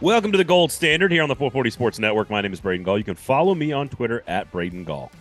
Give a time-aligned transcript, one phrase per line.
[0.00, 2.30] Welcome to the Gold Standard here on the 440 Sports Network.
[2.30, 2.96] My name is Braden Gall.
[2.96, 5.12] You can follow me on Twitter at Braden Gall.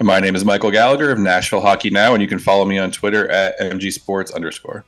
[0.00, 2.92] My name is Michael Gallagher of Nashville Hockey Now, and you can follow me on
[2.92, 4.84] Twitter at MG Sports underscore.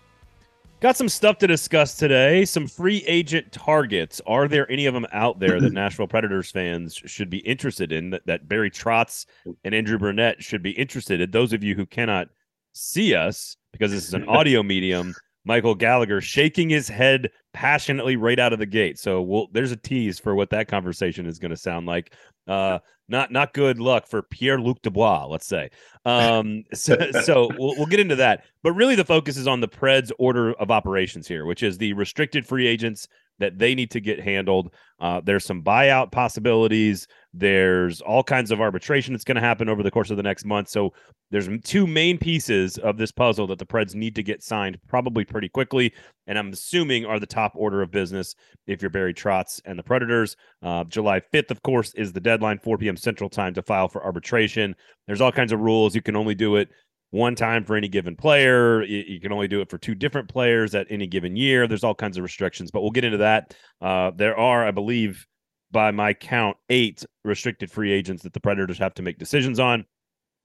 [0.78, 2.44] Got some stuff to discuss today.
[2.44, 4.20] Some free agent targets.
[4.24, 8.10] Are there any of them out there that Nashville Predators fans should be interested in?
[8.10, 9.26] That, that Barry Trotz
[9.64, 11.32] and Andrew Brunette should be interested in?
[11.32, 12.28] Those of you who cannot
[12.72, 15.12] see us because this is an audio medium,
[15.48, 18.98] Michael Gallagher shaking his head passionately right out of the gate.
[18.98, 22.12] So we'll, there's a tease for what that conversation is going to sound like.
[22.46, 25.70] Uh, not not good luck for Pierre Luc Dubois, let's say.
[26.04, 28.44] Um, so, so we'll, we'll get into that.
[28.62, 31.94] But really, the focus is on the Preds' order of operations here, which is the
[31.94, 34.72] restricted free agents that they need to get handled.
[35.00, 37.06] Uh, there's some buyout possibilities.
[37.32, 40.44] There's all kinds of arbitration that's going to happen over the course of the next
[40.44, 40.68] month.
[40.68, 40.92] So
[41.30, 45.24] there's two main pieces of this puzzle that the Preds need to get signed probably
[45.24, 45.92] pretty quickly,
[46.26, 48.34] and I'm assuming are the top order of business
[48.66, 50.36] if you're Barry Trotz and the Predators.
[50.62, 52.96] Uh, July 5th, of course, is the deadline, 4 p.m.
[52.96, 54.74] Central Time to file for arbitration.
[55.06, 55.94] There's all kinds of rules.
[55.94, 56.70] You can only do it
[57.10, 58.82] one time for any given player.
[58.82, 61.66] You, can only do it for two different players at any given year.
[61.66, 63.54] There's all kinds of restrictions, but we'll get into that.
[63.80, 65.26] Uh, there are, I believe,
[65.70, 69.84] by my count, eight restricted free agents that the Predators have to make decisions on.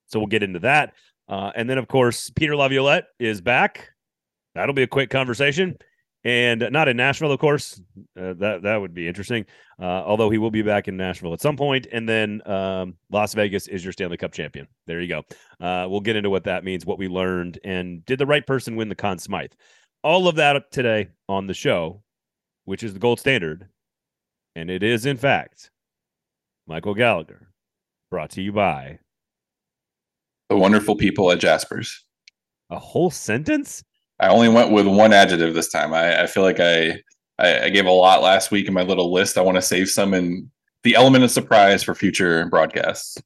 [0.08, 0.94] So we'll get into that.
[1.28, 3.90] Uh, and then, of course, Peter Laviolette is back.
[4.56, 5.78] That'll be a quick conversation
[6.24, 7.82] and not in Nashville, of course.
[8.20, 9.46] Uh, that that would be interesting.
[9.80, 13.34] Uh, although he will be back in Nashville at some point, and then um, Las
[13.34, 14.68] Vegas is your Stanley Cup champion.
[14.88, 15.24] There you go.
[15.66, 18.76] Uh, we'll get into what that means, what we learned, and did the right person
[18.76, 19.52] win the Conn Smythe?
[20.04, 22.04] All of that today on the show,
[22.66, 23.68] which is the gold standard,
[24.56, 25.72] and it is in fact
[26.68, 27.50] Michael Gallagher,
[28.10, 29.00] brought to you by
[30.50, 32.06] the wonderful people at Jaspers.
[32.70, 33.84] A whole sentence?
[34.24, 35.94] I only went with one adjective this time.
[35.94, 37.02] I, I feel like I,
[37.38, 39.38] I, I gave a lot last week in my little list.
[39.38, 40.50] I want to save some in
[40.84, 43.22] the element of surprise for future broadcasts.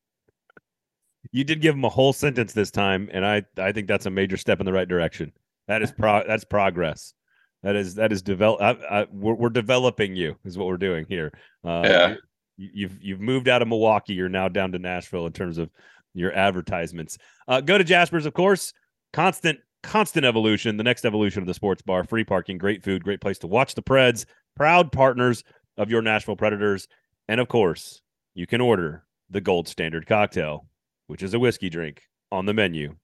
[1.31, 4.09] You did give him a whole sentence this time, and I I think that's a
[4.09, 5.34] major step in the right direction.
[5.68, 7.13] That is pro that's progress.
[7.62, 8.59] That is that is develop.
[8.59, 11.31] I, I, we're, we're developing you is what we're doing here.
[11.63, 12.16] Uh, yeah.
[12.57, 14.13] You've you've moved out of Milwaukee.
[14.13, 15.69] You're now down to Nashville in terms of
[16.16, 17.19] your advertisements.
[17.47, 18.74] Uh, go to Jasper's, of course.
[19.13, 23.22] Constant constant evolution, the next evolution of the sports bar, free parking, great food, great
[23.22, 24.25] place to watch the Preds,
[24.56, 25.44] proud partners
[25.78, 26.88] of your Nashville Predators.
[27.30, 28.02] And of course,
[28.36, 30.68] you can order the gold standard cocktail,
[31.08, 32.02] which is a whiskey drink
[32.34, 32.96] on the menu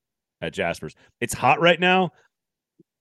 [0.41, 0.93] at Jasper's.
[1.21, 2.11] It's hot right now.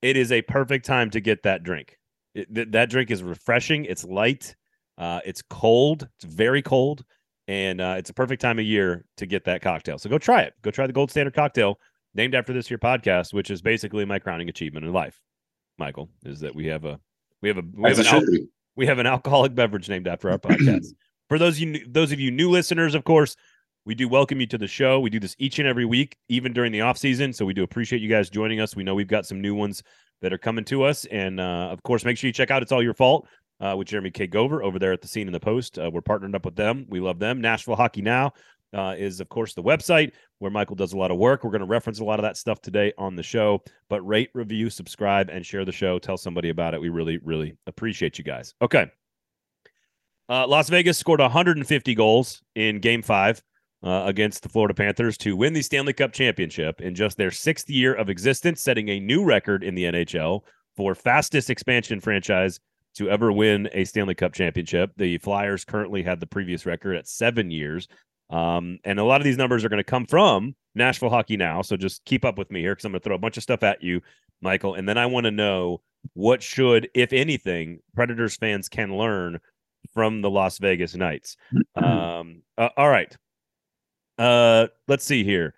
[0.01, 1.99] It is a perfect time to get that drink.
[2.37, 3.85] It, th- that drink is refreshing.
[3.85, 4.55] It's light.
[4.97, 6.09] Uh, it's cold.
[6.17, 7.05] It's very cold.
[7.49, 9.99] And uh, it's a perfect time of year to get that cocktail.
[9.99, 10.55] So go try it.
[10.63, 11.79] Go try the gold standard cocktail
[12.15, 15.21] named after this here podcast, which is basically my crowning achievement in life.
[15.79, 17.01] Michael is that we have a
[17.41, 18.47] we have a we have an, al-
[18.77, 20.87] we have an alcoholic beverage named after our podcast.
[21.29, 23.37] For those of you those of you new listeners, of course,
[23.85, 25.01] we do welcome you to the show.
[25.01, 27.33] We do this each and every week, even during the off season.
[27.33, 28.77] So we do appreciate you guys joining us.
[28.77, 29.83] We know we've got some new ones
[30.21, 32.71] that are coming to us, and uh, of course, make sure you check out "It's
[32.71, 33.27] All Your Fault"
[33.61, 34.29] uh, with Jeremy K.
[34.29, 35.79] Gover over there at the scene in the post.
[35.79, 36.87] Uh, we're partnered up with them.
[36.89, 37.41] We love them.
[37.41, 38.33] Nashville Hockey Now
[38.73, 41.45] uh, is, of course, the website where Michael does a lot of work.
[41.45, 43.63] We're going to reference a lot of that stuff today on the show.
[43.89, 45.99] But rate, review, subscribe, and share the show.
[45.99, 46.81] Tell somebody about it.
[46.81, 48.55] We really, really appreciate you guys.
[48.63, 48.91] Okay.
[50.29, 53.43] Uh, Las Vegas scored 150 goals in game five
[53.83, 57.69] uh, against the Florida Panthers to win the Stanley Cup championship in just their sixth
[57.69, 60.41] year of existence, setting a new record in the NHL
[60.77, 62.61] for fastest expansion franchise
[62.95, 64.93] to ever win a Stanley Cup championship.
[64.97, 67.89] The Flyers currently had the previous record at seven years.
[68.33, 71.61] Um, and a lot of these numbers are going to come from Nashville Hockey Now.
[71.61, 73.43] So just keep up with me here because I'm going to throw a bunch of
[73.43, 74.01] stuff at you,
[74.41, 74.75] Michael.
[74.75, 75.83] And then I want to know
[76.15, 79.39] what should, if anything, Predators fans can learn
[79.93, 81.37] from the Las Vegas Knights.
[81.75, 83.17] Um, uh, all right.
[84.19, 85.55] Uh, let's see here.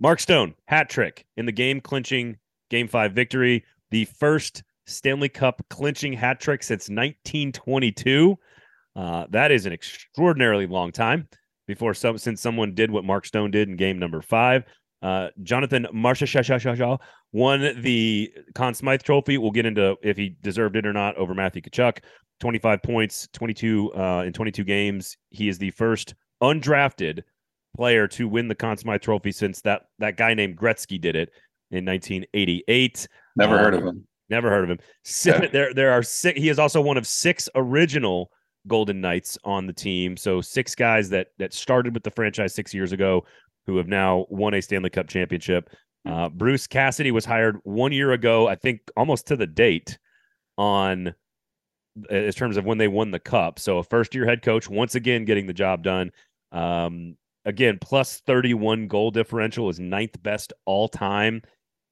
[0.00, 2.38] Mark Stone, hat trick in the game clinching
[2.70, 3.64] game five victory.
[3.90, 8.38] The first Stanley Cup clinching hat trick since 1922.
[8.96, 11.28] Uh, that is an extraordinarily long time
[11.70, 14.64] before some since someone did what Mark Stone did in game number five.
[15.02, 16.98] Uh, Jonathan Marchessault
[17.32, 19.38] won the Conn Smythe Trophy.
[19.38, 21.98] We'll get into if he deserved it or not over Matthew Tkachuk.
[22.40, 25.16] 25 points, 22 uh, in 22 games.
[25.28, 27.22] He is the first undrafted
[27.76, 31.30] player to win the Conn Smythe Trophy since that that guy named Gretzky did it
[31.70, 33.06] in 1988.
[33.36, 34.08] Never heard of him.
[34.28, 34.78] Never heard of him.
[35.24, 35.46] Yeah.
[35.52, 36.40] There, there are six.
[36.40, 38.32] He is also one of six original
[38.66, 40.16] Golden Knights on the team.
[40.16, 43.24] So six guys that that started with the franchise six years ago
[43.66, 45.70] who have now won a Stanley Cup championship.
[46.06, 46.12] Hmm.
[46.12, 49.98] Uh, Bruce Cassidy was hired one year ago, I think almost to the date,
[50.58, 51.14] on
[52.08, 53.58] in terms of when they won the cup.
[53.58, 56.12] So a first year head coach once again getting the job done.
[56.52, 61.42] Um, again, plus 31 goal differential is ninth best all time.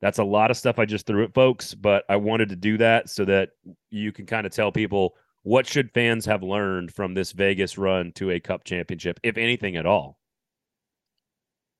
[0.00, 2.78] That's a lot of stuff I just threw at folks, but I wanted to do
[2.78, 3.50] that so that
[3.90, 8.12] you can kind of tell people what should fans have learned from this Vegas run
[8.12, 10.18] to a cup championship, if anything at all.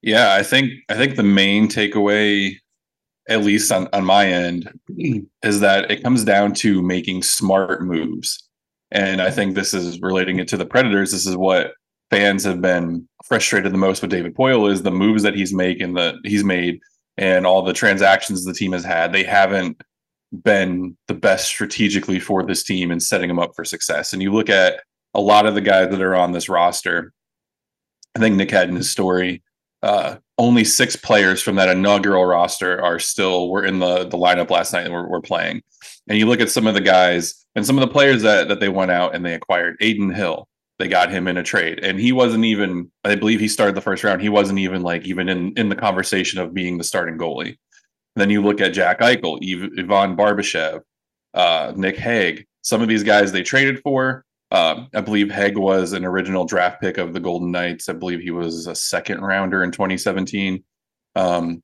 [0.02, 2.55] Yeah, I think I think the main takeaway,
[3.28, 4.70] at least on, on my end,
[5.43, 8.49] is that it comes down to making smart moves.
[8.90, 11.12] And I think this is relating it to the Predators.
[11.12, 11.72] This is what
[12.10, 15.94] fans have been frustrated the most with David Poile is the moves that he's making
[15.94, 16.81] that he's made
[17.19, 19.12] and all the transactions the team has had.
[19.12, 19.82] They haven't
[20.33, 24.13] been the best strategically for this team and setting them up for success.
[24.13, 24.81] And you look at
[25.15, 27.13] a lot of the guys that are on this roster.
[28.15, 29.43] I think Nick had in his story.
[29.83, 34.51] Uh, only six players from that inaugural roster are still were in the the lineup
[34.51, 35.63] last night and we're, we're playing.
[36.09, 38.61] And you look at some of the guys and some of the players that that
[38.61, 39.77] they went out and they acquired.
[39.81, 40.49] Adin Hill,
[40.79, 42.91] they got him in a trade, and he wasn't even.
[43.05, 44.21] I believe he started the first round.
[44.21, 47.57] He wasn't even like even in in the conversation of being the starting goalie.
[48.19, 49.38] Then you look at Jack Eichel,
[49.79, 50.82] Ivan Barbashev,
[51.35, 52.47] uh, Nick Hague.
[52.62, 54.25] Some of these guys they traded for.
[54.50, 57.88] Uh, I believe Hague was an original draft pick of the Golden Knights.
[57.88, 60.65] I believe he was a second rounder in 2017.
[61.17, 61.62] Um,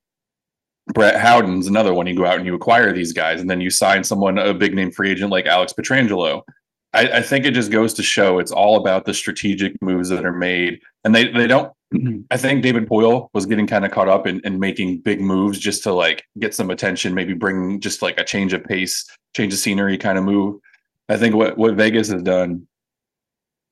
[0.93, 2.05] Brett Howden's another one.
[2.05, 4.75] You go out and you acquire these guys, and then you sign someone, a big
[4.75, 6.43] name free agent like Alex Pietrangelo.
[6.93, 10.25] I, I think it just goes to show it's all about the strategic moves that
[10.25, 12.21] are made, and they they don't Mm-hmm.
[12.31, 15.59] I think David Poile was getting kind of caught up in, in making big moves
[15.59, 19.53] just to like get some attention, maybe bring just like a change of pace, change
[19.53, 20.59] of scenery kind of move.
[21.07, 22.67] I think what, what Vegas has done,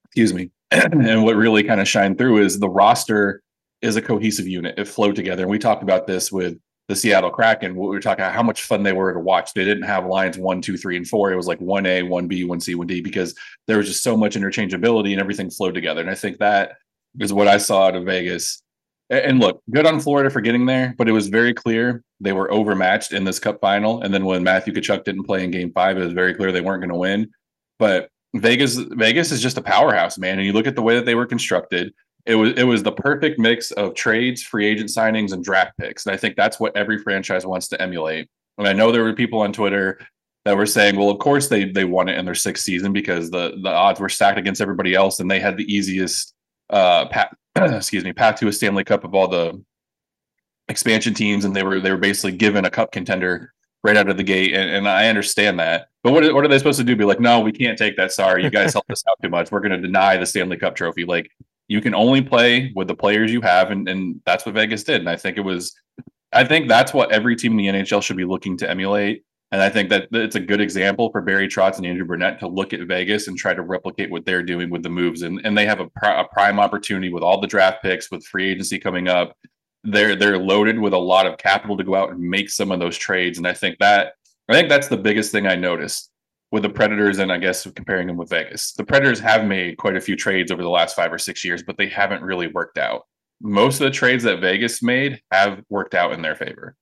[0.05, 3.41] excuse me, and what really kind of shined through is the roster
[3.81, 4.75] is a cohesive unit.
[4.77, 5.43] It flowed together.
[5.43, 7.75] And we talked about this with the Seattle Kraken.
[7.75, 9.53] We were talking about how much fun they were to watch.
[9.53, 11.31] They didn't have lines one, two, three, and four.
[11.31, 13.35] It was like one A, one B, one C, one D because
[13.67, 16.01] there was just so much interchangeability and everything flowed together.
[16.01, 16.77] And I think that
[17.19, 18.61] is what I saw out of Vegas.
[19.09, 22.51] And look, good on Florida for getting there, but it was very clear they were
[22.51, 24.01] overmatched in this cup final.
[24.01, 26.61] And then when Matthew Tkachuk didn't play in game five, it was very clear they
[26.61, 27.29] weren't going to win.
[27.77, 30.39] But Vegas, Vegas is just a powerhouse, man.
[30.39, 31.93] And you look at the way that they were constructed,
[32.25, 36.05] it was it was the perfect mix of trades, free agent signings, and draft picks.
[36.05, 38.29] And I think that's what every franchise wants to emulate.
[38.57, 39.99] And I know there were people on Twitter
[40.45, 43.29] that were saying, well, of course they they won it in their sixth season because
[43.29, 46.33] the the odds were stacked against everybody else and they had the easiest
[46.73, 49.63] uh, path, excuse me, path to a Stanley Cup of all the
[50.67, 53.53] expansion teams, and they were they were basically given a cup contender
[53.83, 55.87] right out of the gate, and, and I understand that.
[56.03, 56.95] But what what are they supposed to do?
[56.95, 58.11] Be like, no, we can't take that.
[58.11, 59.51] Sorry, you guys helped us out too much.
[59.51, 61.05] We're going to deny the Stanley Cup trophy.
[61.05, 61.29] Like
[61.67, 65.01] you can only play with the players you have, and and that's what Vegas did.
[65.01, 65.75] And I think it was,
[66.31, 69.23] I think that's what every team in the NHL should be looking to emulate.
[69.53, 72.47] And I think that it's a good example for Barry Trotz and Andrew Brunette to
[72.47, 75.21] look at Vegas and try to replicate what they're doing with the moves.
[75.21, 78.25] And, and they have a, pr- a prime opportunity with all the draft picks, with
[78.25, 79.37] free agency coming up.
[79.83, 82.79] They're they're loaded with a lot of capital to go out and make some of
[82.79, 83.37] those trades.
[83.37, 84.13] And I think that
[84.49, 86.09] I think that's the biggest thing I noticed
[86.51, 88.73] with the Predators, and I guess comparing them with Vegas.
[88.73, 91.61] The Predators have made quite a few trades over the last five or six years,
[91.61, 93.03] but they haven't really worked out.
[93.39, 96.75] Most of the trades that Vegas made have worked out in their favor.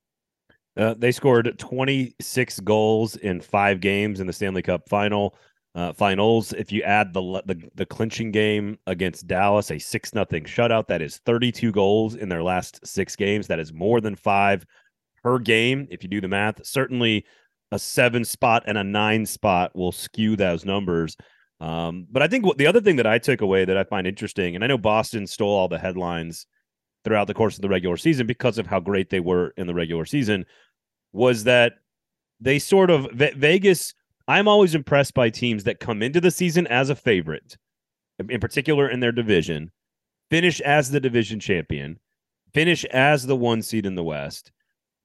[0.78, 5.36] Uh, they scored 26 goals in five games in the Stanley Cup final
[5.76, 6.54] uh, finals.
[6.54, 11.02] If you add the, the the clinching game against Dallas, a six nothing shutout, that
[11.02, 13.48] is 32 goals in their last six games.
[13.48, 14.66] That is more than five
[15.24, 15.88] per game.
[15.92, 17.26] If you do the math, certainly
[17.72, 21.16] a seven spot and a nine spot will skew those numbers.
[21.62, 24.08] Um, but I think what the other thing that I took away that I find
[24.08, 26.48] interesting, and I know Boston stole all the headlines
[27.04, 29.74] throughout the course of the regular season because of how great they were in the
[29.74, 30.46] regular season
[31.14, 31.74] was that
[32.40, 33.94] they sort of Vegas.
[34.28, 37.58] I'm always impressed by teams that come into the season as a favorite,
[38.30, 39.72] in particular in their division,
[40.30, 42.00] finish as the division champion,
[42.54, 44.52] finish as the one seed in the West,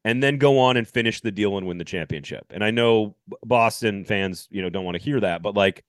[0.05, 2.45] and then go on and finish the deal and win the championship.
[2.51, 5.85] And I know Boston fans, you know, don't want to hear that, but like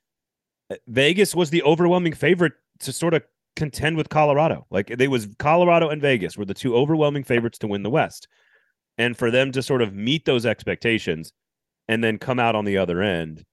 [0.87, 3.23] Vegas was the overwhelming favorite to sort of
[3.57, 4.65] contend with Colorado.
[4.69, 8.27] Like they was Colorado and Vegas were the two overwhelming favorites to win the West.
[8.97, 11.33] And for them to sort of meet those expectations
[11.87, 13.43] and then come out on the other end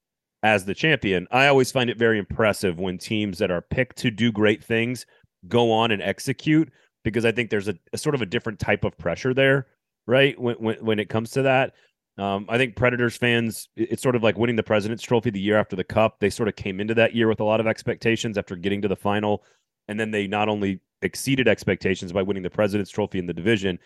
[0.43, 4.11] as the champion, I always find it very impressive when teams that are picked to
[4.11, 5.07] do great things
[5.49, 6.71] go on and execute
[7.03, 9.67] because I think there's a, a sort of a different type of pressure there,
[10.07, 10.39] right?
[10.41, 11.75] When when, when it comes to that.
[12.17, 15.59] Um, I think Predators fans, it's sort of like winning the President's Trophy the year
[15.59, 16.21] after the Cup.
[16.21, 18.89] They sort of came into that year with a lot of expectations after getting to
[18.89, 19.43] the final
[19.89, 23.79] and then they not only exceeded expectations by winning the President's Trophy in the division,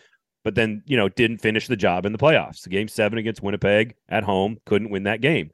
[0.43, 2.67] but then you know didn't finish the job in the playoffs.
[2.67, 5.51] Game seven against Winnipeg at home couldn't win that game.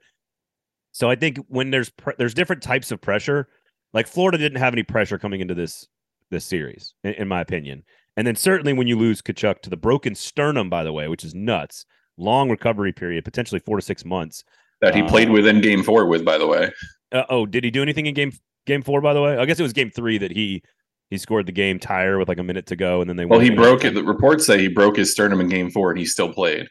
[0.92, 3.48] So I think when there's pre- there's different types of pressure.
[3.92, 5.86] Like Florida didn't have any pressure coming into this
[6.30, 7.82] this series, in, in my opinion.
[8.16, 11.24] And then certainly when you lose Tkachuk to the broken sternum, by the way, which
[11.24, 11.84] is nuts,
[12.16, 14.44] long recovery period, potentially four to six months.
[14.80, 16.70] That he played uh, with in Game Four with, by the way.
[17.12, 18.32] Uh, oh, did he do anything in Game
[18.66, 19.00] Game Four?
[19.00, 20.62] By the way, I guess it was Game Three that he
[21.10, 23.24] he scored the game tire with like a minute to go, and then they.
[23.24, 23.94] Well, he broke it.
[23.94, 26.68] The reports say he broke his sternum in Game Four, and he still played.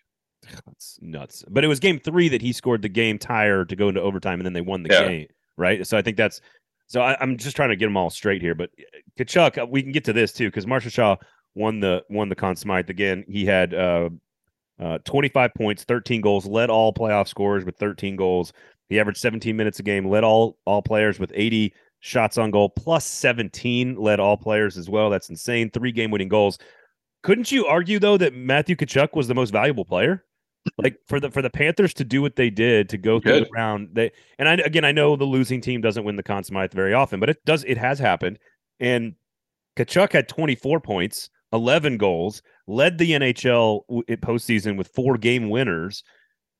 [0.66, 1.44] That's nuts.
[1.50, 4.40] But it was Game Three that he scored the game tire to go into overtime,
[4.40, 5.08] and then they won the yeah.
[5.08, 5.28] game.
[5.58, 5.86] Right.
[5.88, 6.42] So I think that's.
[6.88, 8.54] So I, am just trying to get them all straight here.
[8.54, 11.18] But uh, Tkachuk, uh, we can get to this too because Marchessault
[11.56, 13.24] won the won the Conn Smythe again.
[13.28, 14.10] He had uh,
[14.80, 18.54] uh, 25 points, 13 goals, led all playoff scorers with 13 goals.
[18.90, 21.74] He averaged 17 minutes a game, led all all players with 80
[22.06, 25.10] shots on goal, plus 17 led all players as well.
[25.10, 25.72] That's insane.
[25.72, 26.60] Three game winning goals.
[27.24, 30.24] Couldn't you argue though that Matthew Tkachuk was the most valuable player?
[30.80, 33.44] Like for the for the Panthers to do what they did to go through Good.
[33.46, 36.44] the round, they and I again I know the losing team doesn't win the Conn
[36.44, 38.40] Smythe very often, but it does it has happened.
[38.80, 39.14] And
[39.78, 43.82] Tkachuk had 24 points, 11 goals, led the NHL
[44.22, 46.04] postseason with four game winners,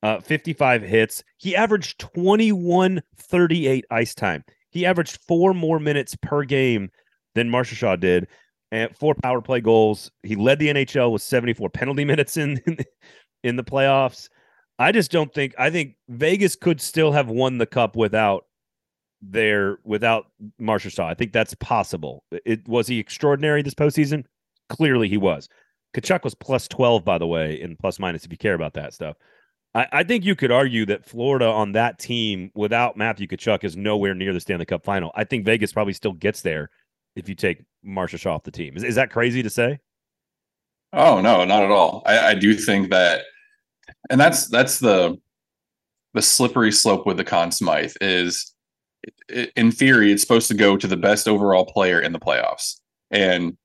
[0.04, 1.24] uh, 55 hits.
[1.38, 4.44] He averaged 21 38 ice time.
[4.76, 6.90] He averaged four more minutes per game
[7.34, 8.28] than Marchessault did,
[8.70, 10.10] and four power play goals.
[10.22, 12.60] He led the NHL with 74 penalty minutes in
[13.42, 14.28] in the playoffs.
[14.78, 15.54] I just don't think.
[15.58, 18.44] I think Vegas could still have won the cup without
[19.22, 20.26] their without
[20.60, 21.06] Marchessault.
[21.06, 22.22] I think that's possible.
[22.44, 24.24] It was he extraordinary this postseason.
[24.68, 25.48] Clearly, he was.
[25.94, 28.92] Tkachuk was plus 12, by the way, in plus minus if you care about that
[28.92, 29.16] stuff.
[29.76, 33.76] I, I, think you could argue that Florida on that team without Matthew Tkachuk is
[33.76, 35.12] nowhere near the Stanley Cup final.
[35.14, 36.70] I think Vegas probably still gets there
[37.14, 38.74] if you take Marchessault off the team.
[38.74, 39.78] Is, is that crazy to say?
[40.94, 42.02] Oh no, not at all.
[42.06, 43.24] I, I do think that
[44.08, 45.18] and that's that's the
[46.14, 48.54] the slippery slope with the Conn Smythe is
[49.56, 52.80] in theory it's supposed to go to the best overall player in the playoffs.
[53.10, 53.58] And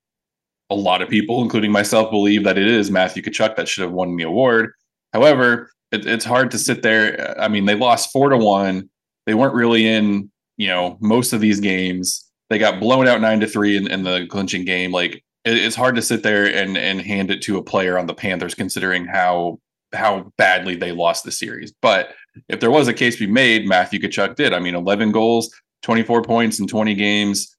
[0.70, 3.94] a lot of people, including myself, believe that it is Matthew Tkachuk that should have
[3.94, 4.74] won the award.
[5.14, 7.40] However, it, it's hard to sit there.
[7.40, 8.90] I mean, they lost four to one.
[9.26, 12.30] They weren't really in, you know, most of these games.
[12.50, 14.92] They got blown out nine to three in, in the clinching game.
[14.92, 18.08] Like it, it's hard to sit there and and hand it to a player on
[18.08, 19.60] the Panthers, considering how
[19.94, 21.74] how badly they lost the series.
[21.82, 22.14] But
[22.50, 24.54] if there was a case to be made, Matthew Tkachuk did.
[24.54, 27.58] I mean, 11 goals, 24 points in 20 games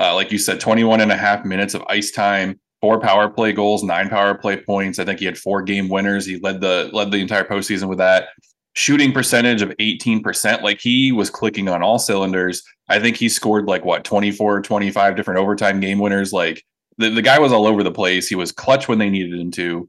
[0.00, 3.52] uh, like you said, 21 and a half minutes of ice time, four power play
[3.52, 4.98] goals, nine power play points.
[4.98, 6.26] I think he had four game winners.
[6.26, 8.28] He led the led the entire postseason with that.
[8.74, 10.62] Shooting percentage of 18%.
[10.62, 12.62] Like he was clicking on all cylinders.
[12.88, 16.32] I think he scored like what 24, 25 different overtime game winners.
[16.32, 16.64] Like
[16.96, 18.28] the, the guy was all over the place.
[18.28, 19.88] He was clutch when they needed him to,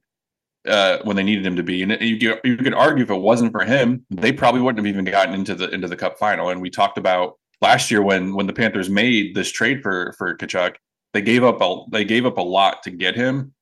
[0.68, 1.84] uh, when they needed him to be.
[1.84, 5.06] And you, you could argue if it wasn't for him, they probably wouldn't have even
[5.06, 6.50] gotten into the into the cup final.
[6.50, 10.36] And we talked about last year when when the Panthers made this trade for for
[10.36, 10.76] Tkachuk,
[11.14, 13.54] they gave up a they gave up a lot to get him,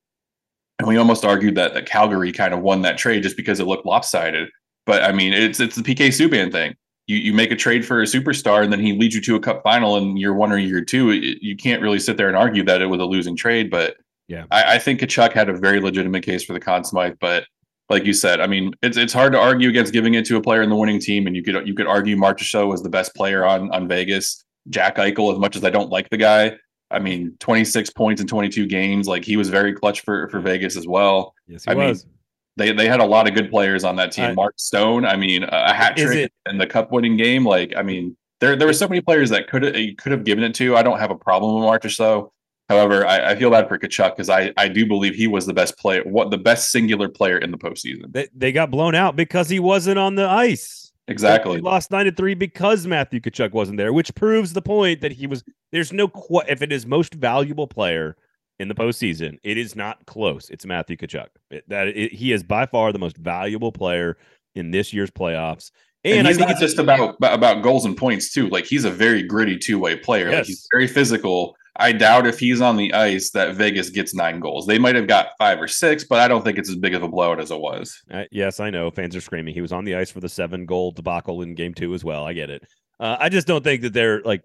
[0.79, 3.67] and we almost argued that that Calgary kind of won that trade just because it
[3.67, 4.49] looked lopsided.
[4.85, 6.75] But I mean, it's it's the PK Subban thing.
[7.07, 9.39] You you make a trade for a superstar, and then he leads you to a
[9.39, 11.11] Cup final in year one or year two.
[11.11, 13.69] It, you can't really sit there and argue that it was a losing trade.
[13.69, 13.95] But
[14.27, 17.45] yeah, I, I think Tkachuk had a very legitimate case for the Conn Smythe, but
[17.89, 20.41] like you said, I mean, it's it's hard to argue against giving it to a
[20.41, 23.15] player in the winning team, and you could you could argue Marchessault was the best
[23.15, 24.43] player on on Vegas.
[24.69, 26.57] Jack Eichel, as much as I don't like the guy,
[26.89, 30.77] I mean, 26 points in 22 games, like he was very clutch for for Vegas
[30.77, 31.33] as well.
[31.47, 32.05] Yes, he I was.
[32.05, 32.13] Mean,
[32.57, 34.25] they they had a lot of good players on that team.
[34.25, 37.45] I, Mark Stone, I mean, a hat trick in the cup winning game.
[37.45, 40.43] Like, I mean, there there were so many players that could have could have given
[40.43, 40.75] it to.
[40.75, 42.31] I don't have a problem with Marchessault.
[42.69, 45.53] However, I, I feel bad for Tkachuk because I, I do believe he was the
[45.53, 48.11] best player, what the best singular player in the postseason.
[48.11, 50.86] They, they got blown out because he wasn't on the ice.
[51.07, 51.61] Exactly.
[51.61, 55.25] Lost nine to three because Matthew Tkachuk wasn't there, which proves the point that he
[55.25, 55.43] was.
[55.71, 58.17] There's no qu- if it is most valuable player
[58.59, 60.49] in the postseason, it is not close.
[60.49, 61.27] It's Matthew Tkachuk.
[61.49, 64.17] It, that it, he is by far the most valuable player
[64.55, 65.71] in this year's playoffs.
[66.03, 68.49] And, and he's not just about about goals and points too.
[68.49, 70.29] Like he's a very gritty two way player.
[70.29, 70.37] Yes.
[70.37, 74.39] Like he's very physical I doubt if he's on the ice that Vegas gets nine
[74.39, 74.65] goals.
[74.65, 77.03] They might have got five or six, but I don't think it's as big of
[77.03, 78.01] a blowout as it was.
[78.11, 78.89] Uh, yes, I know.
[78.89, 79.53] Fans are screaming.
[79.53, 82.25] He was on the ice for the seven goal debacle in game two as well.
[82.25, 82.63] I get it.
[82.99, 84.41] Uh, I just don't think that they're like.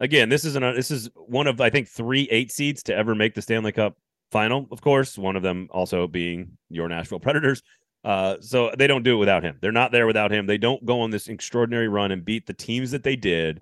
[0.00, 0.64] Again, this isn't.
[0.64, 3.72] A, this is one of I think three eight seeds to ever make the Stanley
[3.72, 3.96] Cup
[4.32, 4.66] final.
[4.72, 7.62] Of course, one of them also being your Nashville Predators.
[8.02, 9.58] Uh, so they don't do it without him.
[9.60, 10.46] They're not there without him.
[10.46, 13.60] They don't go on this extraordinary run and beat the teams that they did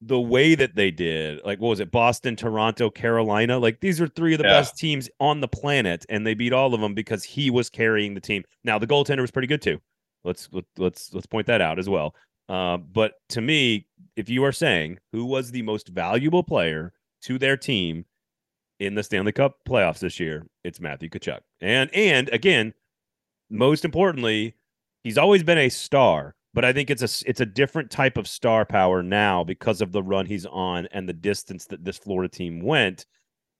[0.00, 3.58] the way that they did, like what was it, Boston, Toronto, Carolina?
[3.58, 4.60] Like these are three of the yeah.
[4.60, 8.14] best teams on the planet, and they beat all of them because he was carrying
[8.14, 8.44] the team.
[8.64, 9.80] Now the goaltender was pretty good too.
[10.24, 12.14] Let's let's let's point that out as well.
[12.48, 13.86] Uh, but to me,
[14.16, 18.04] if you are saying who was the most valuable player to their team
[18.78, 21.40] in the Stanley Cup playoffs this year, it's Matthew Tkachuk.
[21.60, 22.72] And and again,
[23.50, 24.54] most importantly,
[25.02, 28.26] he's always been a star, but I think it's a it's a different type of
[28.26, 32.28] star power now because of the run he's on and the distance that this Florida
[32.28, 33.06] team went.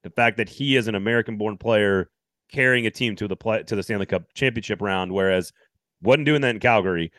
[0.02, 2.10] The fact that he is an American-born player
[2.50, 5.52] carrying a team to the play to the Stanley Cup championship round, whereas
[6.02, 7.12] wasn't doing that in Calgary.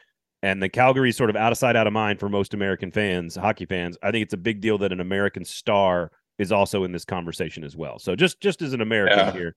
[0.44, 2.92] And the Calgary is sort of out of sight, out of mind for most American
[2.92, 3.98] fans, hockey fans.
[4.04, 7.64] I think it's a big deal that an American star is also in this conversation
[7.64, 8.00] as well.
[8.00, 9.32] So just just as an American yeah.
[9.32, 9.56] here,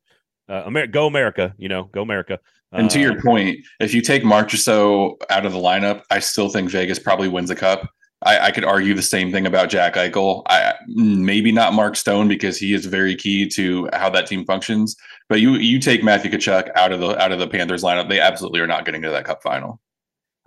[0.53, 2.39] uh, Amer- go America, you know, go America.
[2.73, 6.49] And to your uh, point, if you take Marchessault out of the lineup, I still
[6.49, 7.91] think Vegas probably wins a cup.
[8.25, 10.43] I, I, could argue the same thing about Jack Eichel.
[10.47, 14.95] I maybe not Mark Stone because he is very key to how that team functions.
[15.29, 18.21] But you you take Matthew Tkachuk out of the out of the Panthers lineup, they
[18.21, 19.81] absolutely are not getting to that cup final.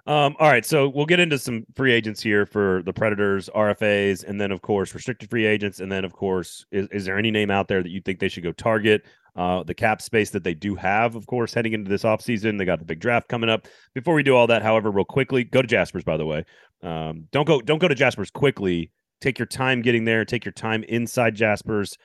[0.08, 4.24] Um, all right, so we'll get into some free agents here for the Predators, RFAs,
[4.24, 7.32] and then of course restricted free agents, and then of course, is, is there any
[7.32, 9.04] name out there that you think they should go target?
[9.36, 12.58] Uh, the cap space that they do have, of course, heading into this offseason.
[12.58, 13.68] They got the big draft coming up.
[13.94, 16.46] Before we do all that, however, real quickly, go to Jasper's, by the way.
[16.82, 18.92] Um, don't go don't go to Jasper's quickly.
[19.20, 20.24] Take your time getting there.
[20.24, 21.98] Take your time inside Jasper's.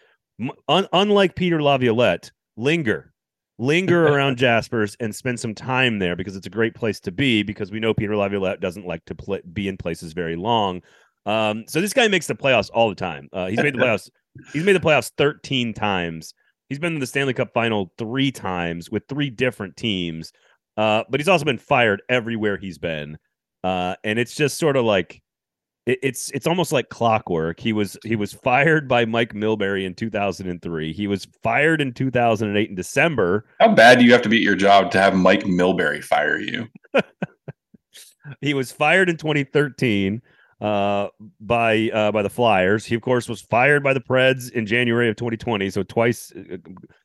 [0.69, 3.13] Un- unlike Peter Laviolette, linger,
[3.59, 7.45] linger around Jasper's and spend some time there because it's a great place to be.
[7.45, 10.83] Because we know Peter Laviolette doesn't like to play, be in places very long.
[11.27, 13.29] Um, so this guy makes the playoffs all the time.
[13.33, 14.11] Uh, he's made the playoffs.
[14.53, 16.35] he's made the playoffs 13 times.
[16.71, 20.33] He's been in the Stanley Cup final three times with three different teams.
[20.77, 23.19] Uh, but he's also been fired everywhere he's been.
[23.63, 25.21] Uh, and it's just sort of like
[25.85, 27.61] it, it's it's almost like clockwork.
[27.61, 30.93] He was he was fired by Mike Milbury in 2003.
[30.93, 33.47] He was fired in 2008 in December.
[33.59, 36.39] How bad do you have to be at your job to have Mike Milbury fire
[36.39, 36.69] you?
[38.41, 40.23] he was fired in 2013
[40.61, 41.09] uh,
[41.41, 42.85] by uh, by the Flyers.
[42.85, 45.71] He of course was fired by the Preds in January of 2020.
[45.71, 46.57] So twice, uh,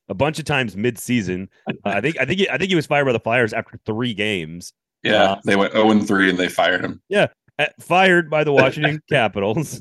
[0.09, 1.49] a bunch of times mid-season.
[1.67, 3.79] Uh, I think I think he, I think he was fired by the Flyers after
[3.85, 4.73] three games.
[5.03, 6.99] Yeah, uh, they went 0 and 3 and they fired him.
[7.09, 7.27] Yeah,
[7.79, 9.79] fired by the Washington Capitals.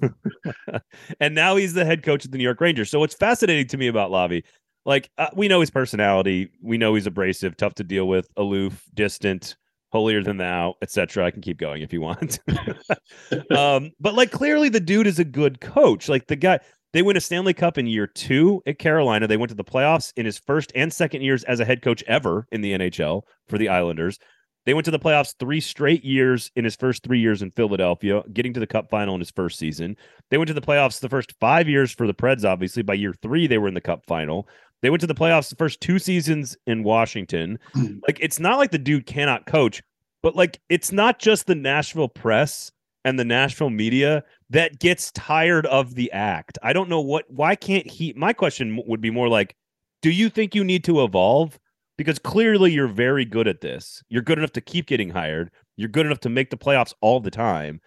[1.21, 2.91] and now he's the head coach of the New York Rangers.
[2.91, 4.45] So what's fascinating to me about Lavi,
[4.85, 8.85] like uh, we know his personality, we know he's abrasive, tough to deal with, aloof,
[8.93, 9.57] distant,
[9.95, 11.25] holier than thou, etc.
[11.25, 12.41] I can keep going if you want.
[13.57, 16.09] um, but like clearly the dude is a good coach.
[16.09, 16.59] Like the guy
[16.93, 19.29] they win a Stanley Cup in year two at Carolina.
[19.29, 22.03] They went to the playoffs in his first and second years as a head coach
[22.09, 24.19] ever in the NHL for the Islanders.
[24.67, 28.23] They went to the playoffs three straight years in his first three years in Philadelphia,
[28.33, 29.97] getting to the cup final in his first season.
[30.31, 32.83] They went to the playoffs the first five years for the Preds, obviously.
[32.83, 34.49] By year three, they were in the cup final.
[34.85, 37.59] They went to the playoffs the first two seasons in Washington.
[37.75, 38.01] Mm.
[38.07, 39.83] like, it's not like the dude cannot coach,
[40.23, 42.71] but like, it's not just the Nashville press
[43.05, 46.59] and the Nashville media that gets tired of the act.
[46.63, 48.13] I don't know what, why can't he?
[48.17, 49.57] My question would be more like,
[50.03, 51.59] do you think you need to evolve?
[51.97, 54.03] because clearly you're very good at this.
[54.09, 55.51] You're good enough to keep getting hired.
[55.77, 57.81] You're good enough to make the playoffs all the time.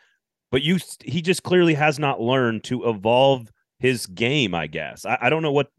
[0.52, 4.56] But you, he just clearly has not learned to evolve his game.
[4.56, 5.72] I guess I, I don't know what.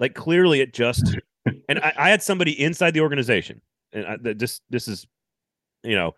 [0.00, 1.16] Like clearly, it just.
[1.68, 3.60] and I, I had somebody inside the organization,
[3.92, 5.06] and I, this this is,
[5.82, 6.12] you know,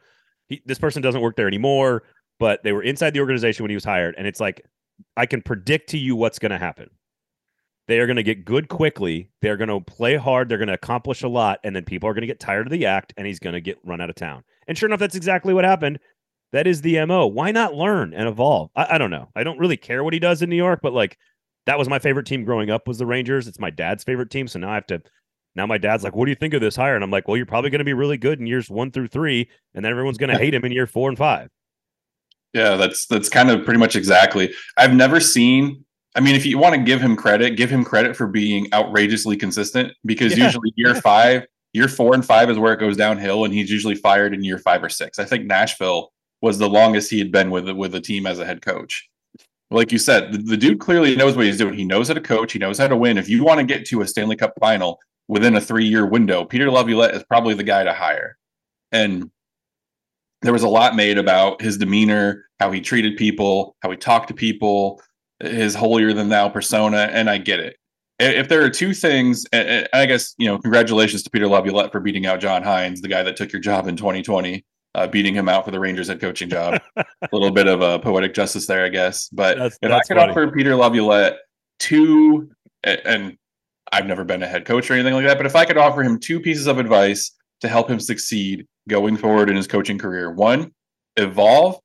[0.49, 2.05] he, this person doesn't work there anymore.
[2.39, 4.65] But they were inside the organization when he was hired, and it's like
[5.17, 6.89] I can predict to you what's going to happen.
[7.89, 9.31] They are going to get good quickly.
[9.41, 10.49] They're going to play hard.
[10.49, 11.59] They're going to accomplish a lot.
[11.65, 13.63] And then people are going to get tired of the act and he's going to
[13.63, 14.45] get run out of town.
[14.69, 15.99] And sure enough, that's exactly what happened.
[16.53, 17.27] That is the MO.
[17.27, 18.71] Why not learn and evolve?
[18.77, 19.29] I, I don't know.
[19.35, 21.17] I don't really care what he does in New York, but like
[21.69, 23.47] that was my favorite team growing up was the Rangers.
[23.47, 24.49] It's my dad's favorite team.
[24.49, 25.03] So now I have to
[25.55, 26.95] now my dad's like, what do you think of this hire?
[26.95, 29.09] And I'm like, well, you're probably going to be really good in years one through
[29.09, 31.51] three, and then everyone's going to hate him in year four and five.
[32.55, 34.53] Yeah, that's that's kind of pretty much exactly.
[34.79, 35.85] I've never seen
[36.17, 39.37] I mean, if you want to give him credit, give him credit for being outrageously
[39.37, 40.47] consistent because yeah.
[40.47, 43.95] usually year five, year four and five is where it goes downhill, and he's usually
[43.95, 45.19] fired in year five or six.
[45.19, 48.47] I think Nashville was the longest he had been with with a team as a
[48.47, 49.08] head coach.
[49.71, 51.75] Like you said, the, the dude clearly knows what he's doing.
[51.75, 52.53] He knows how to coach.
[52.53, 53.19] He knows how to win.
[53.19, 56.45] If you want to get to a Stanley Cup final within a three year window,
[56.45, 58.39] Peter Laviolette is probably the guy to hire.
[58.93, 59.31] And
[60.43, 64.29] there was a lot made about his demeanor, how he treated people, how he talked
[64.29, 65.01] to people,
[65.41, 67.77] his holier than thou persona, and I get it.
[68.21, 72.27] If there are two things, I guess you know, congratulations to Peter Laviolette for beating
[72.27, 75.65] out John Hynes, the guy that took your job in 2020, uh, beating him out
[75.65, 76.81] for the Rangers head coaching job.
[76.97, 79.29] a little bit of a poetic justice there, I guess.
[79.29, 80.31] But that's, if that's I could funny.
[80.31, 81.39] offer Peter Laviolette
[81.79, 82.51] two,
[82.85, 83.37] and
[83.93, 86.03] I've never been a head coach or anything like that, but if I could offer
[86.03, 90.31] him two pieces of advice to help him succeed going forward in his coaching career,
[90.31, 90.73] one,
[91.17, 91.81] evolve,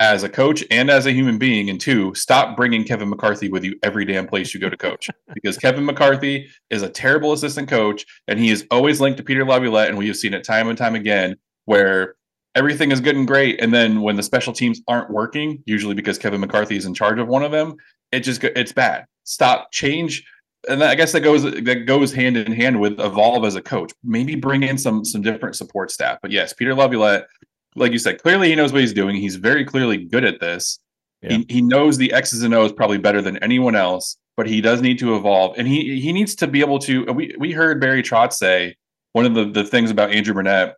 [0.00, 1.70] as a coach and as a human being.
[1.70, 5.08] And two, stop bringing Kevin McCarthy with you every damn place you go to coach
[5.34, 9.44] because Kevin McCarthy is a terrible assistant coach and he is always linked to Peter
[9.44, 9.88] Laviolette.
[9.88, 12.16] And we have seen it time and time again where
[12.56, 13.60] everything is good and great.
[13.60, 17.20] And then when the special teams aren't working, usually because Kevin McCarthy is in charge
[17.20, 17.76] of one of them,
[18.10, 19.04] it just it's bad.
[19.22, 20.24] Stop, change.
[20.68, 23.92] And I guess that goes that goes hand in hand with evolve as a coach.
[24.02, 26.18] Maybe bring in some some different support staff.
[26.20, 27.26] But yes, Peter Laviolette
[27.76, 29.16] like you said, clearly he knows what he's doing.
[29.16, 30.78] He's very clearly good at this.
[31.22, 31.38] Yeah.
[31.38, 34.80] He, he knows the X's and O's probably better than anyone else, but he does
[34.80, 35.56] need to evolve.
[35.58, 37.04] And he he needs to be able to.
[37.12, 38.76] We we heard Barry Trotz say
[39.12, 40.76] one of the, the things about Andrew Brunette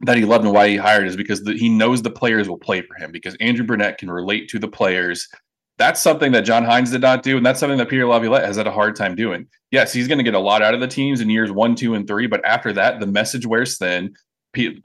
[0.00, 2.58] that he loved and why he hired is because the, he knows the players will
[2.58, 5.28] play for him because Andrew Brunette can relate to the players.
[5.78, 8.56] That's something that John Hynes did not do, and that's something that Peter Laviolette has
[8.56, 9.46] had a hard time doing.
[9.70, 11.94] Yes, he's going to get a lot out of the teams in years one, two,
[11.94, 14.14] and three, but after that, the message wears thin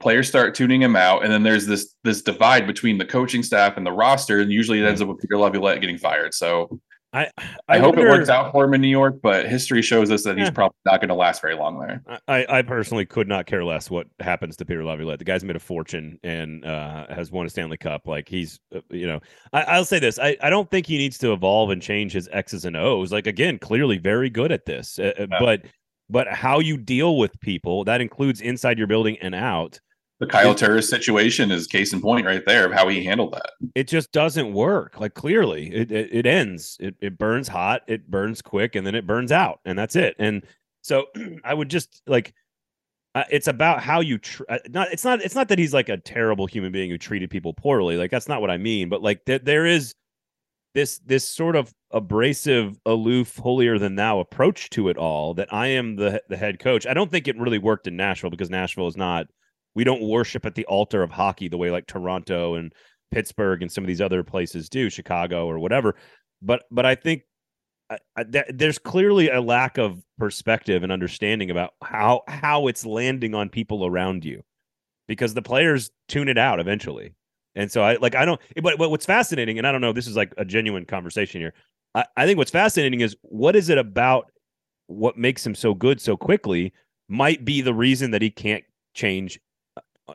[0.00, 3.76] players start tuning him out, and then there's this this divide between the coaching staff
[3.76, 6.34] and the roster, and usually it ends up with Peter Laviolette getting fired.
[6.34, 6.80] So
[7.12, 9.82] I I, I hope wonder, it works out for him in New York, but history
[9.82, 12.02] shows us that he's probably not going to last very long there.
[12.26, 15.18] I, I personally could not care less what happens to Peter Laviolette.
[15.18, 18.06] The guy's made a fortune and uh, has won a Stanley Cup.
[18.06, 19.20] Like he's, uh, you know,
[19.52, 22.28] I, will say this: I, I don't think he needs to evolve and change his
[22.32, 23.12] X's and O's.
[23.12, 25.62] Like again, clearly very good at this, uh, uh but
[26.08, 29.80] but how you deal with people that includes inside your building and out.
[30.22, 33.50] The Kyle Turris situation is case in point right there of how he handled that.
[33.74, 35.00] It just doesn't work.
[35.00, 36.76] Like clearly, it it, it ends.
[36.78, 37.82] It it burns hot.
[37.88, 40.14] It burns quick, and then it burns out, and that's it.
[40.20, 40.44] And
[40.80, 41.06] so
[41.44, 42.34] I would just like.
[43.16, 45.88] Uh, it's about how you tr- uh, not it's not it's not that he's like
[45.88, 49.02] a terrible human being who treated people poorly like that's not what i mean but
[49.02, 49.94] like th- there is
[50.72, 55.66] this this sort of abrasive, aloof, holier than thou approach to it all that I
[55.66, 56.86] am the the head coach.
[56.86, 59.26] I don't think it really worked in Nashville because Nashville is not
[59.74, 62.72] we don't worship at the altar of hockey the way like Toronto and
[63.10, 65.94] Pittsburgh and some of these other places do, Chicago or whatever.
[66.40, 67.22] But but I think
[67.90, 72.86] I, I, th- there's clearly a lack of perspective and understanding about how how it's
[72.86, 74.42] landing on people around you
[75.08, 77.14] because the players tune it out eventually
[77.54, 80.06] and so I like I don't but, but what's fascinating, and I don't know, this
[80.06, 81.54] is like a genuine conversation here.
[81.94, 84.30] I, I think what's fascinating is what is it about
[84.86, 86.72] what makes him so good so quickly
[87.08, 89.38] might be the reason that he can't change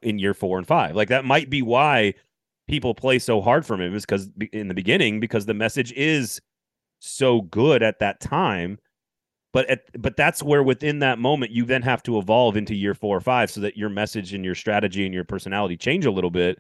[0.02, 0.96] in year four and five.
[0.96, 2.14] Like that might be why
[2.68, 6.42] people play so hard for him is because in the beginning, because the message is
[7.00, 8.78] so good at that time.
[9.54, 12.94] But at, but that's where within that moment you then have to evolve into year
[12.94, 16.12] four or five so that your message and your strategy and your personality change a
[16.12, 16.60] little bit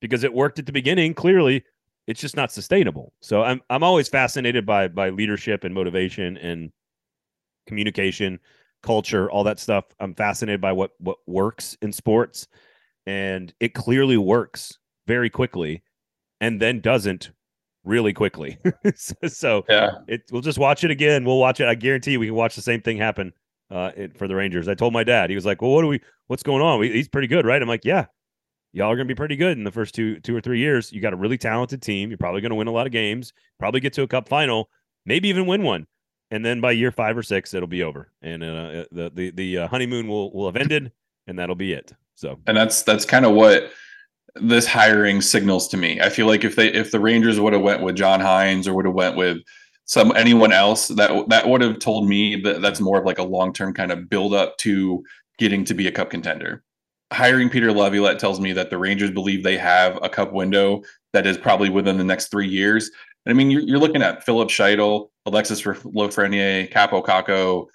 [0.00, 1.14] because it worked at the beginning.
[1.14, 1.64] Clearly,
[2.06, 3.12] it's just not sustainable.
[3.20, 6.70] So I'm I'm always fascinated by by leadership and motivation and
[7.66, 8.38] communication,
[8.86, 9.84] culture, all that stuff.
[9.98, 12.46] I'm fascinated by what what works in sports,
[13.04, 15.82] and it clearly works very quickly,
[16.40, 17.32] and then doesn't
[17.84, 18.58] really quickly.
[18.94, 21.24] so, yeah, it, we'll just watch it again.
[21.24, 21.68] We'll watch it.
[21.68, 23.32] I guarantee you, we can watch the same thing happen
[23.70, 24.68] uh, it, for the Rangers.
[24.68, 25.30] I told my dad.
[25.30, 26.00] He was like, "Well, what do we?
[26.28, 26.78] What's going on?
[26.78, 28.06] We, he's pretty good, right?" I'm like, "Yeah."
[28.72, 30.92] y'all are going to be pretty good in the first two two or three years.
[30.92, 32.10] You got a really talented team.
[32.10, 33.32] You're probably going to win a lot of games.
[33.58, 34.68] Probably get to a cup final,
[35.06, 35.86] maybe even win one.
[36.30, 39.30] And then by year five or six, it'll be over, and uh, uh the the
[39.30, 40.90] the uh, honeymoon will will have ended,
[41.26, 41.92] and that'll be it.
[42.14, 43.70] So, and that's that's kind of what
[44.34, 46.00] this hiring signals to me.
[46.00, 48.74] I feel like if they if the Rangers would have went with John Hynes or
[48.74, 49.38] would have went with
[49.84, 53.22] some anyone else, that that would have told me that that's more of like a
[53.22, 55.04] long term kind of build up to
[55.38, 56.64] getting to be a cup contender
[57.12, 61.26] hiring Peter Laviolette tells me that the Rangers believe they have a cup window that
[61.26, 62.90] is probably within the next three years.
[63.26, 67.66] And I mean, you're, you're looking at Filip Chytil, Alexis Lafreniere, Kaapo Kakko,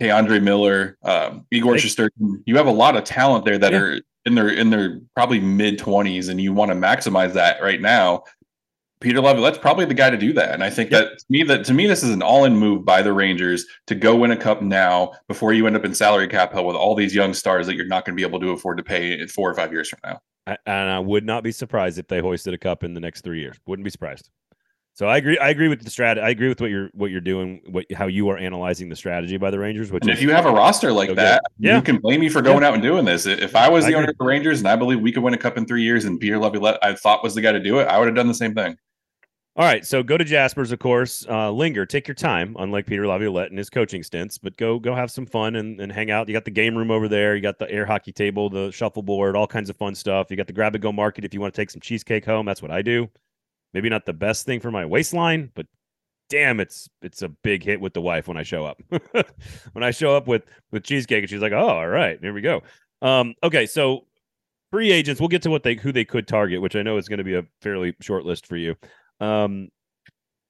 [0.00, 2.42] K'Andre Miller, um, Igor Shesterkin.
[2.46, 3.78] You have a lot of talent there that yeah.
[3.78, 7.80] are in their in their probably mid twenties, and you want to maximize that right
[7.80, 8.24] now.
[9.00, 10.54] Peter Laviolette's probably the guy to do that.
[10.54, 11.10] And I think yep.
[11.10, 13.94] that to me that to me this is an all-in move by the Rangers to
[13.94, 16.94] go win a cup now before you end up in salary cap hell with all
[16.94, 19.28] these young stars that you're not going to be able to afford to pay in
[19.28, 20.20] four or five years from now.
[20.46, 23.22] I, and I would not be surprised if they hoisted a cup in the next
[23.22, 23.56] three years.
[23.66, 24.30] Wouldn't be surprised.
[24.94, 25.36] So I agree.
[25.38, 26.22] I agree with the strat.
[26.22, 27.60] I agree with what you're what you're doing.
[27.66, 29.90] What how you are analyzing the strategy by the Rangers.
[29.90, 31.74] Which and if you have a roster like so that, yeah.
[31.74, 32.68] you can blame me for going yeah.
[32.68, 33.26] out and doing this.
[33.26, 35.34] If I was the I owner of the Rangers and I believe we could win
[35.34, 37.80] a cup in three years, and Peter Laviolette I thought was the guy to do
[37.80, 38.76] it, I would have done the same thing.
[39.56, 41.24] All right, so go to Jasper's, of course.
[41.28, 44.94] Uh, linger, take your time, unlike Peter Laviolette and his coaching stints, but go go
[44.94, 46.28] have some fun and, and hang out.
[46.28, 47.34] You got the game room over there.
[47.34, 50.28] You got the air hockey table, the shuffleboard, all kinds of fun stuff.
[50.30, 52.46] You got the grab and go market if you want to take some cheesecake home.
[52.46, 53.08] That's what I do.
[53.74, 55.66] Maybe not the best thing for my waistline, but
[56.30, 58.80] damn, it's it's a big hit with the wife when I show up.
[59.72, 62.40] when I show up with with cheesecake, and she's like, "Oh, all right, here we
[62.40, 62.62] go."
[63.02, 64.06] Um, okay, so
[64.70, 65.20] free agents.
[65.20, 67.24] We'll get to what they who they could target, which I know is going to
[67.24, 68.76] be a fairly short list for you.
[69.20, 69.68] Um,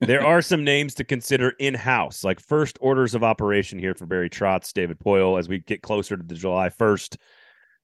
[0.00, 4.06] there are some names to consider in house, like first orders of operation here for
[4.06, 7.16] Barry Trotz, David Poile, as we get closer to the July 1st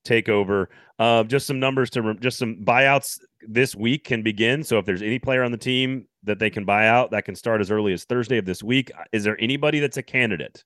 [0.04, 0.66] takeover.
[0.98, 4.62] Uh, just some numbers to just some buyouts this week can begin.
[4.62, 7.34] So if there's any player on the team that they can buy out, that can
[7.34, 8.90] start as early as Thursday of this week.
[9.12, 10.64] Is there anybody that's a candidate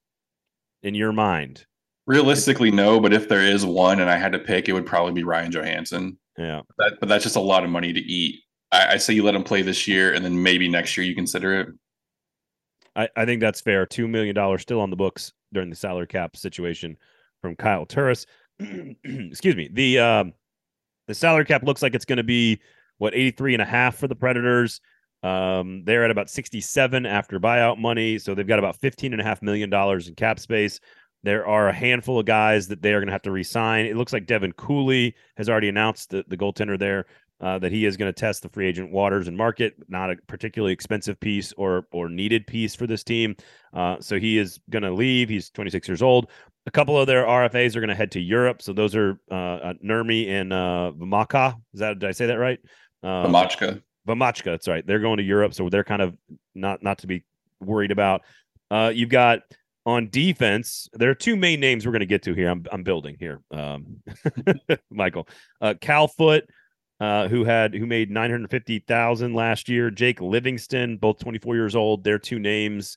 [0.82, 1.66] in your mind?
[2.06, 3.00] Realistically, no.
[3.00, 5.52] But if there is one, and I had to pick, it would probably be Ryan
[5.52, 6.16] Johansen.
[6.36, 8.40] Yeah, that, but that's just a lot of money to eat.
[8.72, 11.14] I, I say you let him play this year, and then maybe next year you
[11.14, 11.68] consider it.
[12.96, 13.86] I, I think that's fair.
[13.86, 16.96] Two million dollars still on the books during the salary cap situation
[17.40, 18.26] from Kyle Turris.
[19.04, 19.68] Excuse me.
[19.72, 20.32] The um,
[21.06, 22.60] the salary cap looks like it's going to be
[22.98, 24.80] what 83 and a half for the Predators.
[25.22, 29.24] Um, they're at about 67 after buyout money, so they've got about 15 and a
[29.24, 30.80] half million dollars in cap space.
[31.22, 33.86] There are a handful of guys that they are going to have to resign.
[33.86, 37.06] It looks like Devin Cooley has already announced the, the goaltender there
[37.40, 39.74] uh, that he is going to test the free agent waters and market.
[39.88, 43.36] Not a particularly expensive piece or or needed piece for this team.
[43.72, 45.30] Uh, so he is going to leave.
[45.30, 46.30] He's 26 years old.
[46.66, 48.62] A couple of their RFAs are going to head to Europe.
[48.62, 51.56] So those are uh, uh Nurmi and uh, Vamaka.
[51.74, 52.58] Is that did I say that right?
[53.02, 53.82] Uh, Vomacka.
[54.08, 54.44] Vomacka.
[54.44, 54.86] That's right.
[54.86, 56.16] They're going to Europe, so they're kind of
[56.54, 57.24] not not to be
[57.60, 58.22] worried about.
[58.70, 59.40] Uh, you've got
[59.86, 62.48] on defense, there are two main names we're going to get to here.
[62.48, 64.02] I'm, I'm building here, um,
[64.90, 65.28] Michael.
[65.60, 66.48] Uh, Cal Foote,
[67.00, 69.90] uh, who had who made 950,000 last year.
[69.90, 72.02] Jake Livingstone, both 24 years old.
[72.02, 72.96] They're two names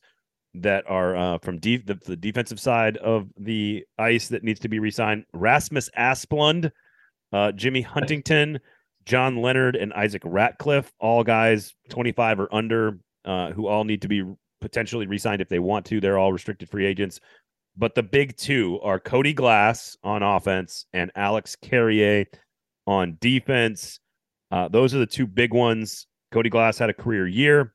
[0.53, 4.69] that are uh, from de- the, the, defensive side of the ice that needs to
[4.69, 5.25] be resigned.
[5.33, 6.71] Rasmus Asplund,
[7.31, 8.59] uh, Jimmy Huntington,
[9.05, 14.07] John Leonard, and Isaac Ratcliffe, all guys 25 or under, uh, who all need to
[14.07, 14.23] be
[14.61, 15.99] potentially re-signed if they want to.
[15.99, 17.19] They're all restricted free agents.
[17.77, 22.25] But the big two are Cody Glass on offense and Alex Carrier
[22.87, 23.99] on defense.
[24.49, 26.07] Uh, those are the two big ones.
[26.31, 27.73] Cody Glass had a career year.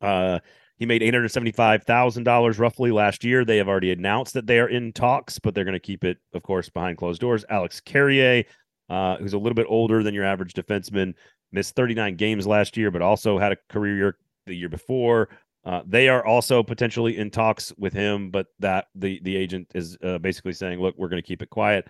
[0.00, 0.38] Uh,
[0.78, 3.44] he made eight hundred seventy-five thousand dollars roughly last year.
[3.44, 6.18] They have already announced that they are in talks, but they're going to keep it,
[6.34, 7.44] of course, behind closed doors.
[7.50, 8.44] Alex Carrier,
[8.88, 11.14] uh, who's a little bit older than your average defenseman,
[11.52, 15.28] missed thirty-nine games last year, but also had a career year the year before.
[15.64, 19.98] Uh, they are also potentially in talks with him, but that the the agent is
[20.02, 21.88] uh, basically saying, "Look, we're going to keep it quiet."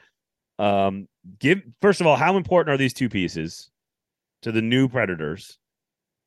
[0.58, 1.06] Um,
[1.38, 3.70] give first of all, how important are these two pieces
[4.42, 5.58] to the new Predators?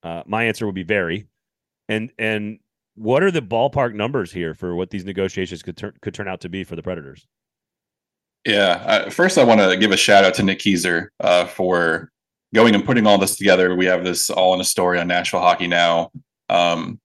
[0.03, 1.27] Uh, my answer would be very.
[1.91, 2.59] And and
[2.95, 6.39] what are the ballpark numbers here for what these negotiations could turn could turn out
[6.41, 7.27] to be for the Predators?
[8.45, 12.09] Yeah, uh, first I want to give a shout out to Nick Keyser uh, for
[12.55, 13.75] going and putting all this together.
[13.75, 16.11] We have this all in a story on Nashville Hockey Now.
[16.47, 16.97] Um,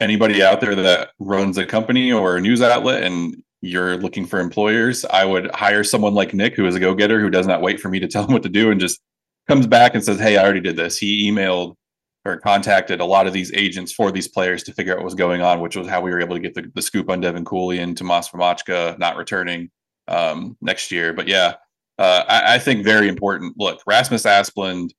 [0.00, 4.40] anybody out there that runs a company or a news outlet and you're looking for
[4.40, 7.62] employers, I would hire someone like Nick, who is a go getter, who does not
[7.62, 9.00] wait for me to tell him what to do and just
[9.46, 10.98] comes back and says, Hey, I already did this.
[10.98, 11.76] He emailed
[12.24, 15.14] or contacted a lot of these agents for these players to figure out what was
[15.14, 17.44] going on, which was how we were able to get the, the scoop on Devin
[17.44, 19.70] Cooley and Tomas Vomacka not returning
[20.08, 21.12] um, next year.
[21.12, 21.54] But yeah,
[21.98, 23.54] uh, I, I, think very important.
[23.58, 24.90] Look, Rasmus Asplund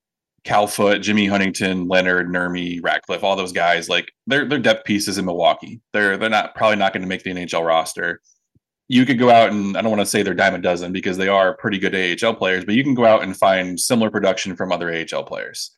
[0.46, 5.18] Cal Foote, Jimmy Huntington, Leonard, Nurmi, Ratcliffe, all those guys, like they're they're depth pieces
[5.18, 5.82] in Milwaukee.
[5.92, 8.22] They're they're not probably not going to make the NHL roster.
[8.88, 11.18] You could go out and I don't want to say they're dime a dozen because
[11.18, 14.56] they are pretty good AHL players, but you can go out and find similar production
[14.56, 15.76] from other AHL players.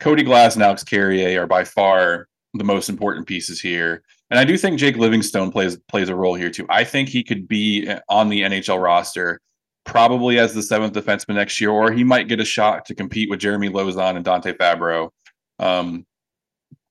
[0.00, 4.02] Cody Glass and Alex Carrier are by far the most important pieces here.
[4.30, 6.66] And I do think Jake Livingstone plays plays a role here too.
[6.68, 9.40] I think he could be on the NHL roster
[9.84, 13.30] probably as the seventh defenseman next year, or he might get a shot to compete
[13.30, 15.10] with Jeremy Lauzon and Dante Fabbro.
[15.58, 16.04] Um,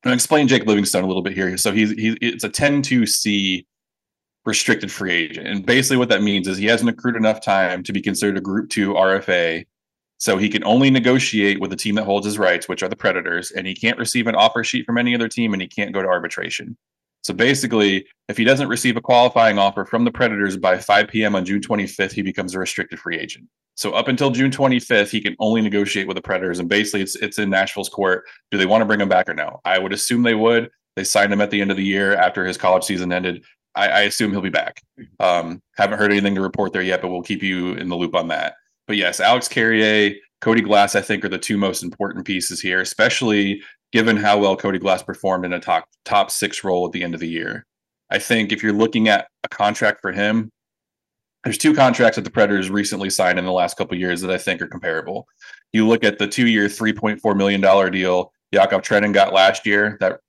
[0.04, 1.56] and explain Jake Livingstone a little bit here.
[1.58, 3.66] So he's he's it's a 10-2C
[4.46, 5.48] restricted free agent.
[5.48, 8.42] And basically what that means is he hasn't accrued enough time to be considered a
[8.42, 9.66] group two RFA.
[10.20, 12.96] So he can only negotiate with the team that holds his rights, which are the
[12.96, 15.94] Predators, and he can't receive an offer sheet from any other team and he can't
[15.94, 16.76] go to arbitration.
[17.22, 21.36] So basically, if he doesn't receive a qualifying offer from the Predators by 5 p.m.
[21.36, 23.48] on June 25th, he becomes a restricted free agent.
[23.76, 27.16] So up until June 25th, he can only negotiate with the Predators, and basically, it's
[27.18, 28.24] it's in Nashville's court.
[28.50, 29.60] Do they want to bring him back or no?
[29.66, 30.72] I would assume they would.
[30.96, 33.44] They signed him at the end of the year after his college season ended.
[33.76, 34.82] I, I assume he'll be back.
[35.20, 38.16] Um, haven't heard anything to report there yet, but we'll keep you in the loop
[38.16, 38.56] on that.
[38.88, 42.82] But yes, Alex Carrier, Cody Glass, I think are the two most important pieces here,
[42.82, 47.04] especially given how well Cody Glass performed in a top top six role at the
[47.04, 47.66] end of the year.
[48.10, 50.50] I think if you're looking at a contract for him,
[51.44, 54.38] there's two contracts that the Predators recently signed in the last couple years that I
[54.38, 55.28] think are comparable.
[55.74, 59.98] You look at the two-year, $3.4 million deal Yakov Trenin got last year.
[60.00, 60.20] That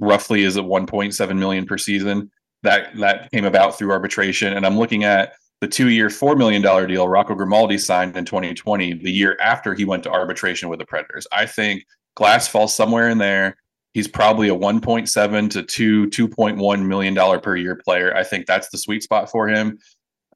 [0.00, 2.30] roughly is at 1.7 million per season.
[2.62, 4.54] That that came about through arbitration.
[4.54, 8.94] And I'm looking at the two-year, four million dollar deal Rocco Grimaldi signed in 2020,
[8.94, 11.26] the year after he went to arbitration with the Predators.
[11.32, 11.84] I think
[12.16, 13.56] Glass falls somewhere in there.
[13.92, 18.14] He's probably a 1.7 to 2, 2.1 million dollar per year player.
[18.14, 19.78] I think that's the sweet spot for him.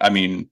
[0.01, 0.49] I mean,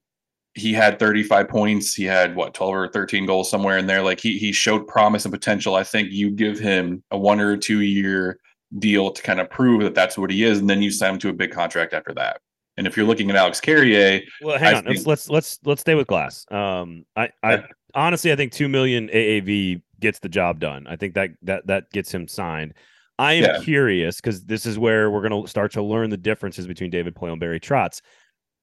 [0.53, 1.93] he had 35 points.
[1.93, 4.01] He had what 12 or 13 goals somewhere in there.
[4.01, 5.75] Like he he showed promise and potential.
[5.75, 8.39] I think you give him a one or two year
[8.79, 11.19] deal to kind of prove that that's what he is, and then you sign him
[11.19, 12.41] to a big contract after that.
[12.77, 15.59] And if you're looking at Alex Carrier, well, hang I on, think, let's, let's let's
[15.65, 16.45] let's stay with Glass.
[16.51, 17.63] Um, I I
[17.95, 20.85] honestly I think two million AAV gets the job done.
[20.87, 22.73] I think that that that gets him signed.
[23.19, 23.59] I am yeah.
[23.61, 27.15] curious because this is where we're going to start to learn the differences between David
[27.15, 28.01] Poile and Barry Trotz.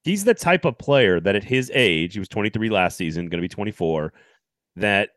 [0.04, 3.42] He's the type of player that at his age, he was 23 last season, going
[3.42, 4.12] to be 24,
[4.76, 5.10] that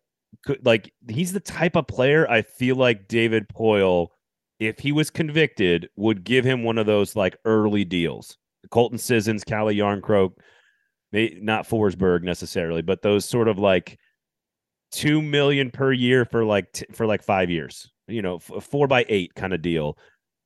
[0.43, 4.07] could like he's the type of player I feel like David Poile
[4.59, 8.37] if he was convicted, would give him one of those like early deals
[8.71, 10.33] Colton Sissons, Calle Jarnkrok,
[11.11, 13.97] not Forsberg necessarily, but those sort of like
[14.91, 17.91] two million per year for like t- for like five years.
[18.07, 19.97] You know, f- four by eight kind of deal.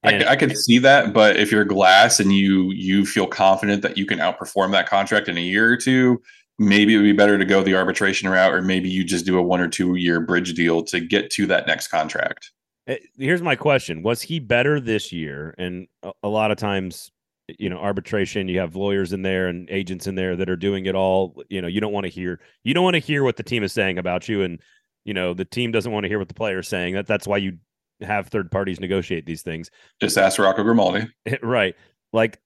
[0.04, 3.84] And, I, I could see that, but if you're glass and you you feel confident
[3.84, 6.22] that you can outperform that contract in a year or two,
[6.58, 9.38] maybe it would be better to go the arbitration route, or maybe you just do
[9.38, 12.52] a one or two year bridge deal to get to that next contract.
[12.88, 15.54] Eh, here's my question: Was he better this year?
[15.60, 17.12] And a, a lot of times
[17.60, 20.86] you know arbitration you have lawyers in there and agents in there that are doing
[20.86, 23.38] it all you know you don't want to hear you don't want to hear what
[23.38, 24.60] the team is saying about you and
[25.06, 26.94] you know the team doesn't want to hear what the player is saying.
[26.94, 27.58] That that's why you
[28.02, 29.70] have third parties negotiate these things.
[30.00, 31.08] Just ask rocco grimaldi.
[31.42, 31.76] Right.
[32.14, 32.40] Like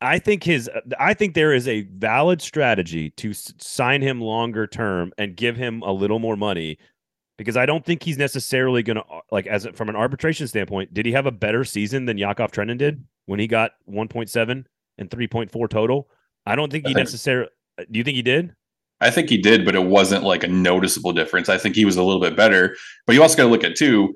[0.00, 0.70] i think his
[1.00, 5.82] i think there is a valid strategy to sign him longer term and give him
[5.82, 6.78] a little more money
[7.36, 10.94] because I don't think he's necessarily going to like as from an arbitration standpoint.
[10.94, 14.64] Did he have a better season than Yakov Trenin did when he got 1.7
[14.98, 16.08] and 3.4 total?
[16.46, 17.48] I don't think he necessarily.
[17.78, 18.54] Do you think he did?
[19.00, 21.48] I think he did, but it wasn't like a noticeable difference.
[21.48, 22.76] I think he was a little bit better.
[23.06, 24.14] But you also got to look at too.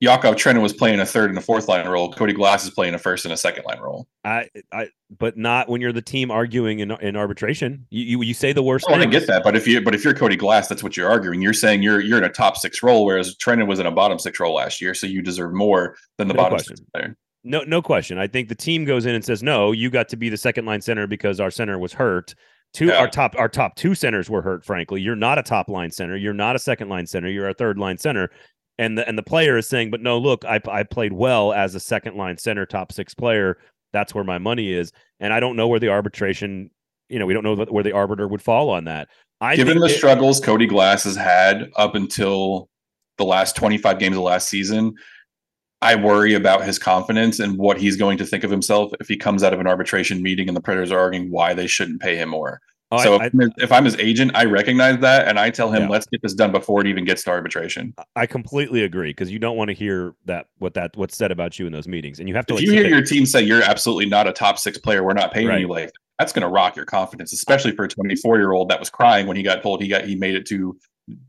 [0.00, 2.12] Yakov Trenin was playing a third and a fourth line role.
[2.12, 4.06] Cody Glass is playing a first and a second line role.
[4.22, 7.86] I, I, but not when you're the team arguing in, in arbitration.
[7.90, 8.84] You, you, you say the worst.
[8.88, 11.08] Oh, I get that, but if you, but if you're Cody Glass, that's what you're
[11.08, 11.40] arguing.
[11.40, 14.18] You're saying you're you're in a top six role, whereas Trenin was in a bottom
[14.18, 16.76] six role last year, so you deserve more than the no bottom question.
[16.76, 17.16] six player.
[17.44, 18.18] No, no question.
[18.18, 20.64] I think the team goes in and says, "No, you got to be the second
[20.64, 22.34] line center because our center was hurt."
[22.72, 22.98] Two, yeah.
[22.98, 24.64] our top, our top two centers were hurt.
[24.64, 26.16] Frankly, you're not a top line center.
[26.16, 27.28] You're not a second line center.
[27.28, 28.30] You're a third line center
[28.78, 31.74] and the and the player is saying, but no, look, I I played well as
[31.74, 33.58] a second line center, top six player.
[33.92, 36.70] That's where my money is, and I don't know where the arbitration.
[37.08, 39.08] You know, we don't know where the arbiter would fall on that.
[39.40, 42.68] I given the it, struggles Cody Glass has had up until
[43.18, 44.94] the last 25 games of last season,
[45.84, 49.16] I worry about his confidence and what he's going to think of himself if he
[49.16, 52.16] comes out of an arbitration meeting and the Predators are arguing why they shouldn't pay
[52.16, 52.60] him more.
[52.90, 55.70] Oh, so I, if, I, if, I'm his agent, I recognize that and I tell
[55.70, 55.88] him, yeah.
[55.88, 57.94] let's get this done before it even gets to arbitration.
[58.14, 61.58] I completely agree because you don't want to hear that what that what's said about
[61.58, 62.54] you in those meetings, and you have to.
[62.54, 65.14] If like, you hear your team say you're absolutely not a top six player, we're
[65.14, 65.60] not paying right.
[65.60, 68.78] you like that's going to rock your confidence, especially for a 24 year old that
[68.78, 70.78] was crying when he got told he got he made it to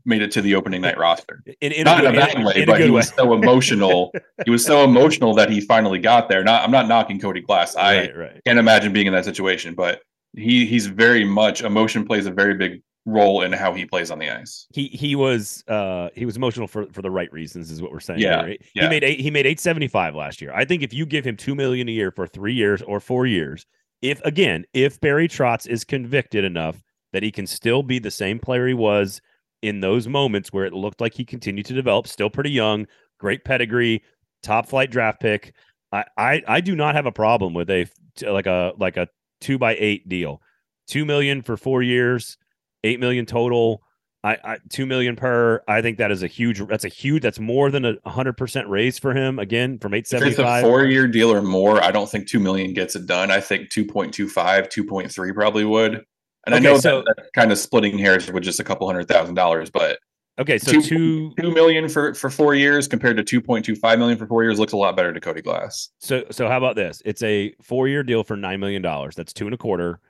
[0.04, 1.42] made it to the opening night roster.
[1.60, 4.12] In, in not a, in a bad way, but he was so emotional.
[4.44, 6.42] he was so emotional that he finally got there.
[6.42, 7.76] Not I'm not knocking Cody Glass.
[7.76, 8.40] I right, right.
[8.46, 10.02] can't imagine being in that situation, but
[10.34, 14.18] he he's very much emotion plays a very big role in how he plays on
[14.18, 14.66] the ice.
[14.72, 18.00] He he was uh he was emotional for for the right reasons is what we're
[18.00, 18.20] saying.
[18.20, 18.56] Yeah, here.
[18.74, 18.82] yeah.
[18.82, 20.52] He made eight he made 875 last year.
[20.54, 23.26] I think if you give him 2 million a year for 3 years or 4
[23.26, 23.66] years,
[24.02, 28.38] if again, if Barry Trotz is convicted enough that he can still be the same
[28.38, 29.20] player he was
[29.62, 32.86] in those moments where it looked like he continued to develop, still pretty young,
[33.18, 34.02] great pedigree,
[34.42, 35.54] top flight draft pick.
[35.92, 37.86] I, I, I do not have a problem with a
[38.22, 39.08] like a like a
[39.40, 40.40] two by eight deal.
[40.86, 42.38] Two million for four years,
[42.84, 43.82] eight million total.
[44.24, 45.62] I, I two million per.
[45.68, 46.60] I think that is a huge.
[46.66, 47.22] That's a huge.
[47.22, 49.38] That's more than a hundred percent raise for him.
[49.38, 50.64] Again, from eight seventy five.
[50.64, 51.82] Four year deal or more.
[51.82, 53.30] I don't think two million gets it done.
[53.30, 56.04] I think 2.25, 2.3 probably would.
[56.46, 58.86] And okay, I know so, that, that's kind of splitting hairs with just a couple
[58.86, 59.98] hundred thousand dollars, but
[60.38, 63.74] okay, so two, two two million for for four years compared to two point two
[63.74, 65.90] five million for four years looks a lot better to Cody Glass.
[65.98, 67.02] So so how about this?
[67.04, 69.16] It's a four year deal for nine million dollars.
[69.16, 70.00] That's two and a quarter.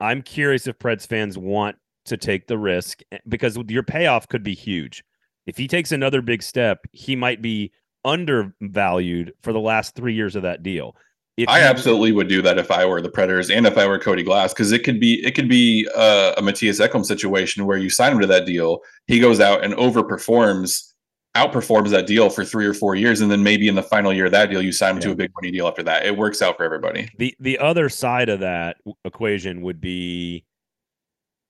[0.00, 4.42] I'm curious if Preds fans want to take the risk eh, because your payoff could
[4.42, 5.04] be huge.
[5.46, 7.72] If he takes another big step, he might be
[8.04, 10.96] undervalued for the last three years of that deal.
[11.38, 13.98] If I absolutely would do that if I were the Predators and if I were
[13.98, 17.78] Cody Glass because it could be it could be uh, a Matthias Ekholm situation where
[17.78, 20.92] you sign him to that deal, he goes out and overperforms
[21.36, 24.26] outperforms that deal for three or four years, and then maybe in the final year
[24.26, 25.02] of that deal, you sign him Yeah.
[25.02, 26.04] to a big money deal after that.
[26.04, 27.08] It works out for everybody.
[27.18, 30.44] The the other side of that equation would be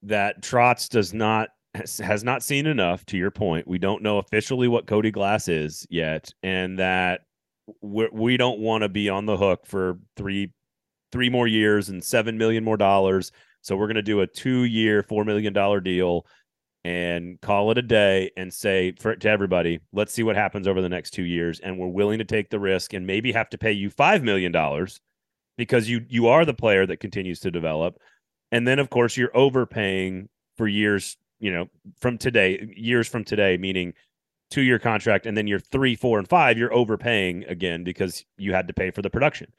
[0.03, 1.49] that Trotz does not
[2.01, 3.07] has not seen enough.
[3.07, 7.23] To your point, we don't know officially what Cody Glass is yet, and that
[7.81, 10.53] we're, we don't want to be on the hook for three
[11.11, 13.33] three more years and seven million more dollars.
[13.63, 16.27] So we're going to do a two year, four million dollar deal
[16.85, 20.81] and call it a day and say for to everybody, let's see what happens over
[20.81, 23.59] the next two years, and we're willing to take the risk and maybe have to
[23.59, 25.01] pay you five million dollars
[25.57, 27.99] because you you are the player that continues to develop,
[28.53, 31.67] and then of course you're overpaying for years, you know,
[32.01, 33.93] from today, years from today, meaning
[34.51, 38.53] two year contract, and then you're three, four, and five, you're overpaying again because you
[38.53, 39.53] had to pay for the production.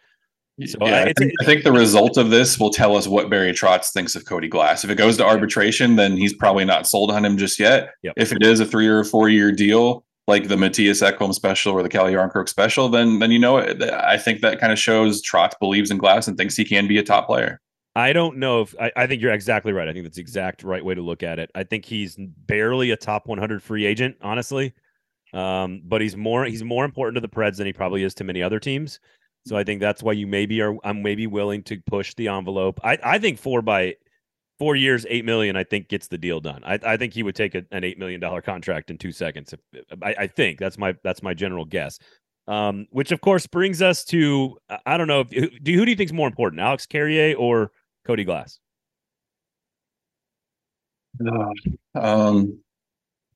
[0.66, 3.54] So, yeah, I, think, I think the result of this will tell us what Barry
[3.54, 4.84] Trotz thinks of Cody Glass.
[4.84, 7.92] If it goes to arbitration, then he's probably not sold on him just yet.
[8.04, 8.16] Yep.
[8.18, 11.82] If it is a three or four year deal, like the Matthias Ekholm special or
[11.82, 13.82] the Calle Jarnkrok special, then then you know it.
[13.82, 16.98] I think that kind of shows Trotz believes in Glass and thinks he can be
[16.98, 17.62] a top player.
[17.96, 19.88] I don't know if I, I think you're exactly right.
[19.88, 21.50] I think that's the exact right way to look at it.
[21.56, 24.74] I think he's barely a top 100 free agent, honestly.
[25.34, 28.24] Um, but he's more he's more important to the Preds than he probably is to
[28.24, 29.00] many other teams.
[29.46, 32.80] So I think that's why you maybe are I'm maybe willing to push the envelope.
[32.84, 33.96] I, I think four by
[34.58, 36.62] four years, eight million, I think gets the deal done.
[36.66, 39.54] I, I think he would take a, an eight million dollar contract in two seconds.
[39.54, 42.00] If, I, I think that's my that's my general guess.
[42.48, 45.92] Um, which of course brings us to I- don't know if who do who do
[45.92, 47.72] you think is more important, Alex Carrier or
[48.10, 48.58] Cody Glass?
[51.94, 52.60] Um,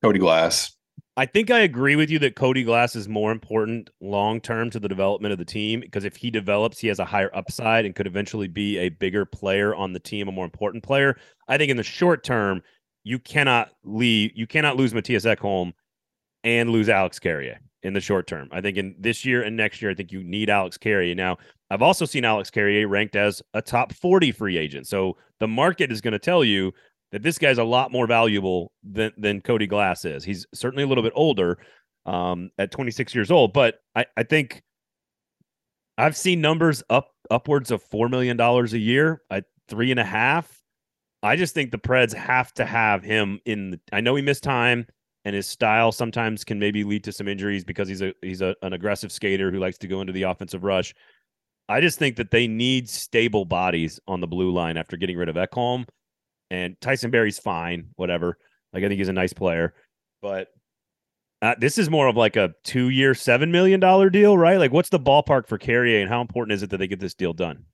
[0.01, 0.75] Cody Glass.
[1.15, 4.79] I think I agree with you that Cody Glass is more important long term to
[4.79, 7.93] the development of the team because if he develops, he has a higher upside and
[7.93, 11.17] could eventually be a bigger player on the team, a more important player.
[11.47, 12.63] I think in the short term,
[13.03, 15.73] you cannot leave, you cannot lose Matthias Ekholm
[16.43, 18.49] and lose Alex Carrier in the short term.
[18.51, 21.13] I think in this year and next year, I think you need Alex Carrier.
[21.13, 21.37] Now,
[21.73, 24.87] I've also seen Alex Carrier ranked as a top 40 free agent.
[24.87, 26.71] So the market is going to tell you
[27.11, 30.23] that this guy's a lot more valuable than than Cody Glass is.
[30.23, 31.57] He's certainly a little bit older
[32.05, 34.61] um, at 26 years old, but I, I think
[35.97, 40.05] I've seen numbers up upwards of four million dollars a year at three and a
[40.05, 40.61] half.
[41.23, 43.71] I just think the Preds have to have him in.
[43.71, 44.85] The, I know he missed time,
[45.25, 48.55] and his style sometimes can maybe lead to some injuries because he's a he's a,
[48.61, 50.93] an aggressive skater who likes to go into the offensive rush.
[51.69, 55.29] I just think that they need stable bodies on the blue line after getting rid
[55.29, 55.85] of Ekholm.
[56.51, 58.37] And Tyson Barrie's fine, whatever.
[58.73, 59.73] Like I think he's a nice player,
[60.21, 60.49] but
[61.43, 64.57] uh, this is more of like a two-year, seven million dollar deal, right?
[64.57, 67.13] Like, what's the ballpark for Carrier, and how important is it that they get this
[67.13, 67.65] deal done?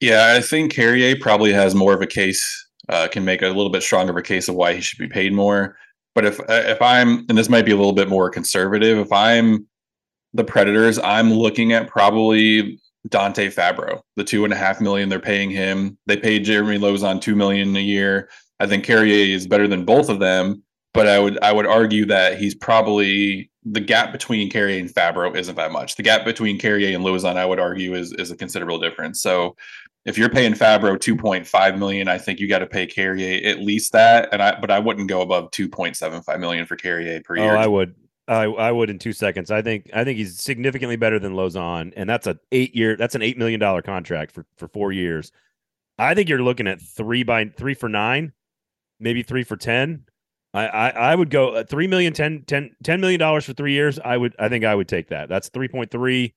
[0.00, 3.68] Yeah, I think Carrier probably has more of a case, uh, can make a little
[3.68, 5.76] bit stronger of a case of why he should be paid more.
[6.14, 9.66] But if if I'm, and this might be a little bit more conservative, if I'm
[10.34, 15.20] the Predators, I'm looking at probably Dante Fabbro, the two and a half million they're
[15.20, 15.98] paying him.
[16.06, 18.28] They paid Jeremy Lauzon two million a year.
[18.60, 20.62] I think Carrier is better than both of them,
[20.94, 25.36] but I would I would argue that he's probably the gap between Carrier and Fabbro
[25.36, 25.96] isn't that much.
[25.96, 29.20] The gap between Carrier and Lauzon, I would argue, is is a considerable difference.
[29.20, 29.56] So
[30.04, 33.92] if you're paying Fabbro 2.5 million, I think you got to pay Carrier at least
[33.92, 34.28] that.
[34.32, 37.44] And I but I wouldn't go above 2.75 million for Carrier per year.
[37.44, 37.56] Oh, year.
[37.56, 37.94] I would.
[38.28, 39.50] I, I would in two seconds.
[39.50, 42.96] I think I think he's significantly better than Lauzon, and that's a eight year.
[42.96, 45.32] That's an eight million dollar contract for for four years.
[45.98, 48.32] I think you're looking at three by three for nine,
[49.00, 50.04] maybe three for ten.
[50.54, 53.72] I I, I would go uh, three million, 10, 10, 10 million dollars for three
[53.72, 53.98] years.
[53.98, 54.36] I would.
[54.38, 55.28] I think I would take that.
[55.28, 56.34] That's three point three,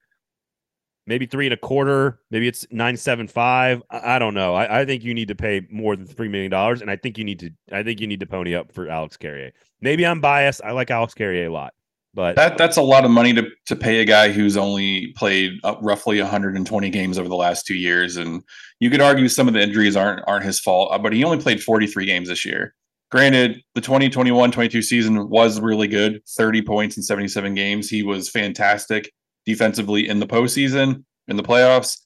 [1.07, 2.19] maybe three and a quarter.
[2.31, 3.81] Maybe it's nine seven five.
[3.89, 4.53] I, I don't know.
[4.53, 7.17] I, I think you need to pay more than three million dollars, and I think
[7.17, 7.51] you need to.
[7.71, 9.51] I think you need to pony up for Alex Carrier.
[9.81, 10.61] Maybe I'm biased.
[10.63, 11.73] I like Alex Carrier a lot,
[12.13, 15.59] but That that's a lot of money to to pay a guy who's only played
[15.81, 18.41] roughly 120 games over the last two years, and
[18.79, 21.41] you could argue some of the injuries aren't aren't his fault, uh, but he only
[21.41, 22.73] played 43 games this year.
[23.11, 27.87] Granted, the 2021-22 season was really good, 30 points in 77 games.
[27.87, 29.13] He was fantastic
[29.45, 31.99] defensively in the postseason, in the playoffs.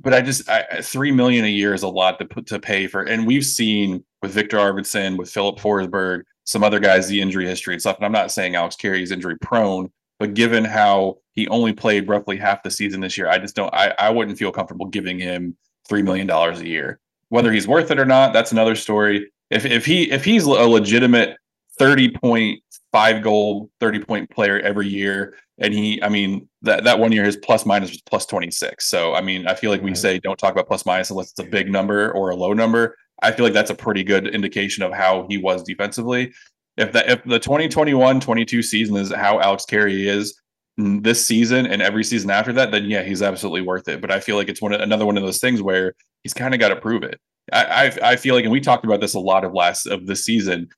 [0.00, 2.86] But I just I, three million a year is a lot to put to pay
[2.86, 7.46] for, and we've seen with Victor Arvidsson, with Filip Forsberg, some other guys, the injury
[7.46, 7.96] history and stuff.
[7.96, 12.08] And I'm not saying Alex Carrier is injury prone, but given how he only played
[12.08, 13.72] roughly half the season this year, I just don't.
[13.72, 15.56] I I wouldn't feel comfortable giving him
[15.88, 16.98] three million dollars a year.
[17.28, 19.30] Whether he's worth it or not, that's another story.
[19.50, 21.36] If if he if he's a legitimate
[21.78, 22.60] thirty point
[22.90, 27.24] five goal, thirty point player every year, and he, I mean, that that one year
[27.24, 28.88] his plus minus was plus twenty six.
[28.90, 29.96] So I mean, I feel like we Right.
[29.96, 32.96] say don't talk about plus minus unless it's a big number or a low number.
[33.22, 36.32] I feel like that's a pretty good indication of how he was defensively.
[36.76, 40.34] If that if the 2021-22 season is how Alex Carrier is
[40.78, 44.00] this season and every season after that, then yeah, he's absolutely worth it.
[44.00, 46.60] But I feel like it's one another one of those things where he's kind of
[46.60, 47.20] got to prove it.
[47.52, 47.64] I,
[48.02, 50.24] I I feel like, and we talked about this a lot of last of this
[50.24, 50.68] season.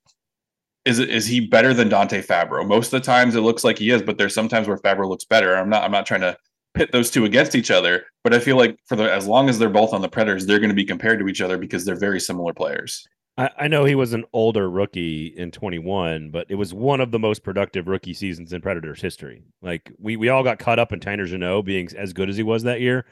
[0.85, 2.65] Is is he better than Dante Fabbro?
[2.65, 5.25] Most of the times it looks like he is, but there's sometimes where Fabbro looks
[5.25, 5.55] better.
[5.55, 6.37] I'm not I'm not trying to
[6.75, 9.57] pit those two against each other, but I feel like for the as long as
[9.57, 11.95] they're both on the Predators, they're going to be compared to each other because they're
[11.95, 13.07] very similar players.
[13.37, 17.11] I, I know he was an older rookie in 21, but it was one of
[17.11, 19.43] the most productive rookie seasons in Predators history.
[19.61, 22.43] Like we we all got caught up in Tanner Jeannot being as good as he
[22.43, 23.05] was that year,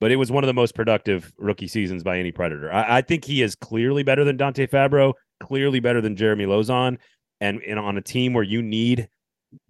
[0.00, 2.72] but it was one of the most productive rookie seasons by any Predator.
[2.72, 6.98] I, I think he is clearly better than Dante Fabbro, clearly better than Jeremy Lauzon,
[7.40, 9.08] and, and on a team where you need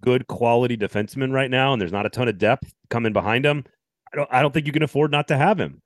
[0.01, 3.65] good quality defensemen right now, and there's not a ton of depth coming behind him.
[4.13, 5.83] I don't I don't think you can afford not to have him.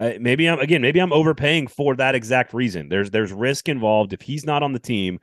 [0.00, 2.88] Uh, maybe I'm again, maybe I'm overpaying for that exact reason.
[2.88, 4.12] There's there's risk involved.
[4.12, 5.18] If he's not on the team,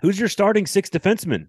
[0.00, 1.48] who's your starting six defenseman?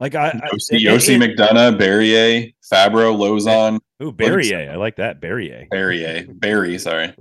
[0.00, 3.78] Like I, i Josi McDonagh, Barrier, Fabbro, Lauzon.
[4.02, 4.70] Ooh, Barrier.
[4.72, 5.20] I like that.
[5.20, 5.66] Barrier.
[5.70, 6.26] Barrier.
[6.34, 7.14] Barrie, sorry.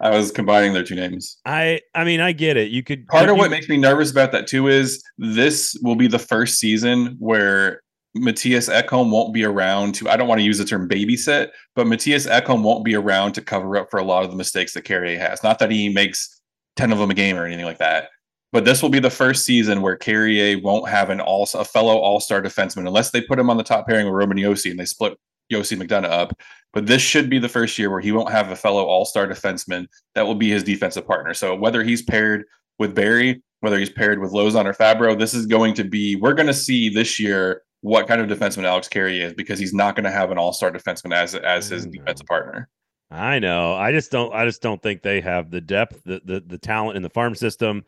[0.00, 1.38] I was combining their two names.
[1.44, 2.70] I I mean, I get it.
[2.70, 6.06] You could part of what makes me nervous about that too is this will be
[6.06, 7.82] the first season where
[8.14, 11.86] Matthias Ekholm won't be around to, I don't want to use the term babysit, but
[11.86, 14.84] Matthias Ekholm won't be around to cover up for a lot of the mistakes that
[14.84, 15.42] Carrier has.
[15.42, 16.40] Not that he makes
[16.76, 18.08] 10 of them a game or anything like that.
[18.50, 21.98] But this will be the first season where Carrier won't have an all a fellow
[21.98, 24.80] all star defenseman unless they put him on the top pairing with Roman Josi and
[24.80, 25.18] they split
[25.52, 26.38] Josi McDonagh up.
[26.72, 29.26] But this should be the first year where he won't have a fellow all star
[29.26, 31.34] defenseman that will be his defensive partner.
[31.34, 32.44] So whether he's paired
[32.78, 36.34] with Barrie, whether he's paired with Lauzon or Fabbro, this is going to be, we're
[36.34, 39.94] going to see this year what kind of defenseman Alex Carrier is because he's not
[39.94, 41.92] going to have an all-star defenseman as as his mm-hmm.
[41.92, 42.68] defensive partner.
[43.10, 43.74] I know.
[43.74, 44.34] I just don't.
[44.34, 47.34] I just don't think they have the depth, the the, the talent in the farm
[47.34, 47.84] system.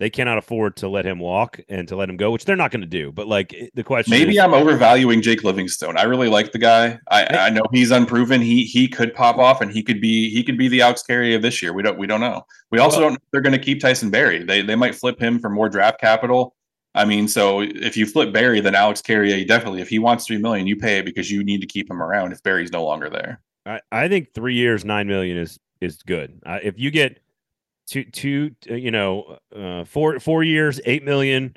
[0.00, 2.70] They cannot afford to let him walk and to let him go, which they're not
[2.70, 3.12] going to do.
[3.12, 5.98] But like the question, maybe is, I'm overvaluing Jake Livingstone.
[5.98, 6.98] I really like the guy.
[7.10, 8.40] I, I, I know he's unproven.
[8.40, 11.36] He he could pop off and he could be he could be the Alex Carrier
[11.36, 11.74] of this year.
[11.74, 12.46] We don't we don't know.
[12.70, 13.12] We also well, don't.
[13.12, 14.42] Know they're going to keep Tyson Barrie.
[14.42, 16.56] They they might flip him for more draft capital.
[16.94, 20.38] I mean, so if you flip Barrie, then Alex Carrier definitely, if he wants three
[20.38, 23.10] million, you pay it because you need to keep him around if Barrie's no longer
[23.10, 23.42] there.
[23.66, 26.40] I, I think three years, nine million is is good.
[26.46, 27.20] Uh, if you get
[27.90, 31.54] two two, uh, you know, uh, four four years, eight million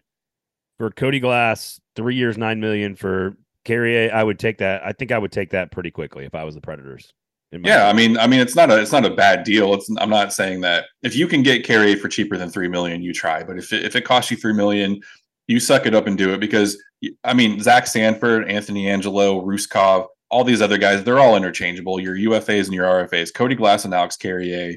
[0.77, 4.86] for Cody Glass, three years, nine million for Carrier, I would take that.
[4.86, 7.13] I think I would take that pretty quickly if I was the Predators.
[7.51, 9.75] Yeah, I mean, I mean, it's not a it's not a bad deal.
[9.75, 13.03] It's I'm not saying that if you can get Carrier for cheaper than three million,
[13.03, 13.43] you try.
[13.43, 14.99] But if it, if it costs you three million,
[15.47, 16.81] you suck it up and do it because
[17.23, 21.99] I mean Zach Sanford, Anthony Angello, Ruskov, all these other guys, they're all interchangeable.
[21.99, 23.31] Your UFAs and your RFAs.
[23.31, 24.73] Cody Glass and Alex Carrier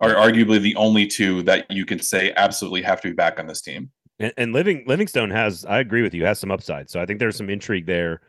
[0.00, 3.46] are arguably the only two that you can say absolutely have to be back on
[3.46, 3.90] this team.
[4.18, 6.90] And, and Living Livingstone has, I agree with you, has some upside.
[6.90, 8.20] So I think there's some intrigue there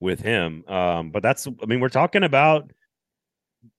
[0.00, 0.64] with him.
[0.68, 2.70] Um, but that's, I mean, we're talking about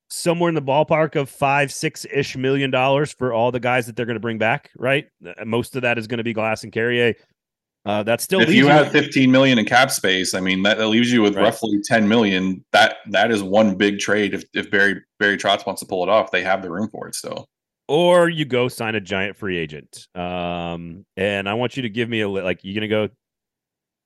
[0.09, 3.95] somewhere in the ballpark of five, six ish million dollars for all the guys that
[3.95, 5.07] they're going to bring back, right?
[5.45, 7.13] Most of that is going to be Glass and Carrier.
[7.87, 10.87] Uh, that still if you have 15 million in cap space, I mean that, that
[10.87, 11.43] leaves you with right.
[11.43, 12.61] roughly 10 million.
[12.73, 14.33] That that is one big trade.
[14.33, 17.07] If if Barry Barry Trotz wants to pull it off, they have the room for
[17.07, 17.47] it still.
[17.87, 20.09] Or you go sign a giant free agent.
[20.13, 22.61] Um, and I want you to give me a like.
[22.65, 23.07] You gonna go?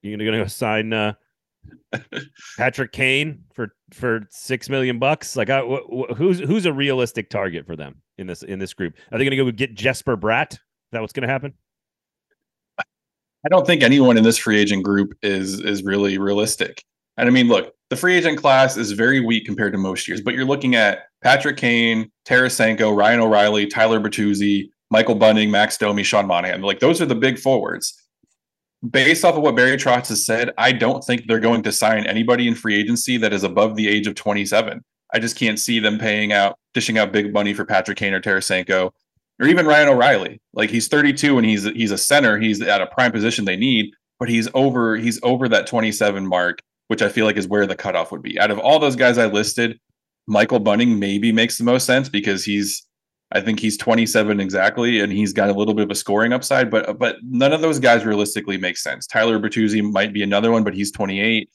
[0.03, 1.13] You gonna go sign uh,
[2.59, 5.35] Patrick Kane for for six million bucks?
[5.35, 8.75] Like, I, wh- wh- who's who's a realistic target for them in this in this
[8.75, 8.93] group?
[9.11, 10.53] Are they gonna go get Jesper Bratt?
[10.53, 10.59] Is
[10.91, 11.55] that what's gonna happen?
[13.45, 16.83] I don't think anyone in this free agent group is is really realistic.
[17.17, 20.21] And I mean, look, the free agent class is very weak compared to most years,
[20.21, 26.03] but you're looking at Patrick Kane, Tarasenko, Ryan O'Reilly, Tyler Bertuzzi, Michael Bunting, Max Domi,
[26.03, 26.61] Sean Monahan.
[26.61, 27.97] Like those are the big forwards.
[28.89, 32.07] Based off of what Barry Trotz has said, I don't think they're going to sign
[32.07, 34.83] anybody in free agency that is above the age of 27.
[35.13, 38.21] I just can't see them paying out, dishing out big money for Patrick Kane or
[38.21, 38.91] Tarasenko
[39.41, 40.39] or even Ryan O'Reilly.
[40.53, 42.39] Like he's 32 and he's he's a center.
[42.39, 46.59] He's at a prime position they need, but he's over he's over that 27 mark,
[46.87, 48.39] which I feel like is where the cutoff would be.
[48.39, 49.79] Out of all those guys I listed,
[50.27, 52.85] Michael Bunting maybe makes the most sense because he's
[53.33, 56.69] I think he's 27 exactly, and he's got a little bit of a scoring upside,
[56.69, 59.07] but but none of those guys realistically make sense.
[59.07, 61.49] Tyler Bertuzzi might be another one, but he's 28.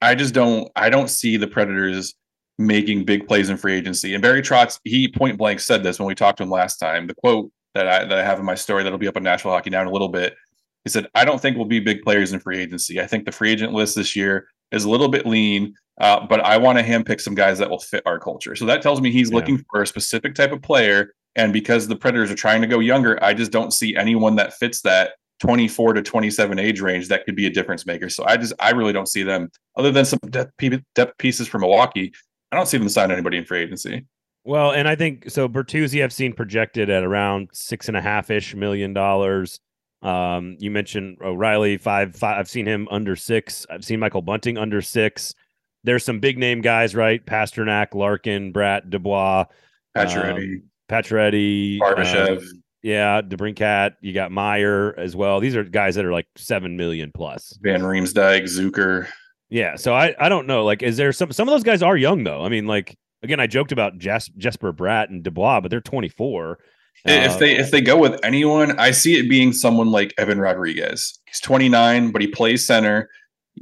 [0.00, 2.14] I just don't I don't see the Predators
[2.58, 4.14] making big plays in free agency.
[4.14, 7.06] And Barry Trotz, he point blank said this when we talked to him last time.
[7.06, 9.54] The quote that I that I have in my story that'll be up on National
[9.54, 10.34] Hockey Now in a little bit.
[10.84, 13.00] He said, "I don't think we'll be big players in free agency.
[13.00, 16.40] I think the free agent list this year is a little bit lean, uh, but
[16.40, 19.10] I want to handpick some guys that will fit our culture." So that tells me
[19.10, 19.36] he's yeah.
[19.36, 21.14] looking for a specific type of player.
[21.36, 24.54] And because the Predators are trying to go younger, I just don't see anyone that
[24.54, 28.08] fits that 24 to 27 age range that could be a difference maker.
[28.08, 30.52] So I just I really don't see them other than some depth,
[30.94, 32.12] depth pieces for Milwaukee.
[32.52, 34.06] I don't see them sign anybody in free agency.
[34.44, 35.48] Well, and I think so.
[35.48, 39.60] Bertuzzi, I've seen projected at around six and a half ish million dollars.
[40.00, 42.38] Um, you mentioned O'Reilly five, five.
[42.38, 43.66] I've seen him under six.
[43.68, 45.34] I've seen Michael Bunting under six.
[45.84, 47.24] There's some big name guys, right?
[47.24, 49.44] Pastrnak, Larkin, Bratt, Dubois,
[49.96, 52.38] Pacioretty, um, Pacioretty, Barbashev.
[52.38, 53.96] Um, yeah, DeBrincat.
[54.00, 55.40] You got Meier as well.
[55.40, 57.58] These are guys that are like seven million plus.
[57.60, 59.08] Van Riemsdyk, Zucker.
[59.50, 60.64] Yeah, so I I don't know.
[60.64, 62.42] Like, is there some some of those guys are young though?
[62.42, 66.58] I mean, like again, I joked about Jas- Jesper Bratt and Dubois, but they're 24.
[67.04, 70.40] If uh, they if they go with anyone, I see it being someone like Evan
[70.40, 71.18] Rodrigues.
[71.26, 73.08] He's 29, but he plays center.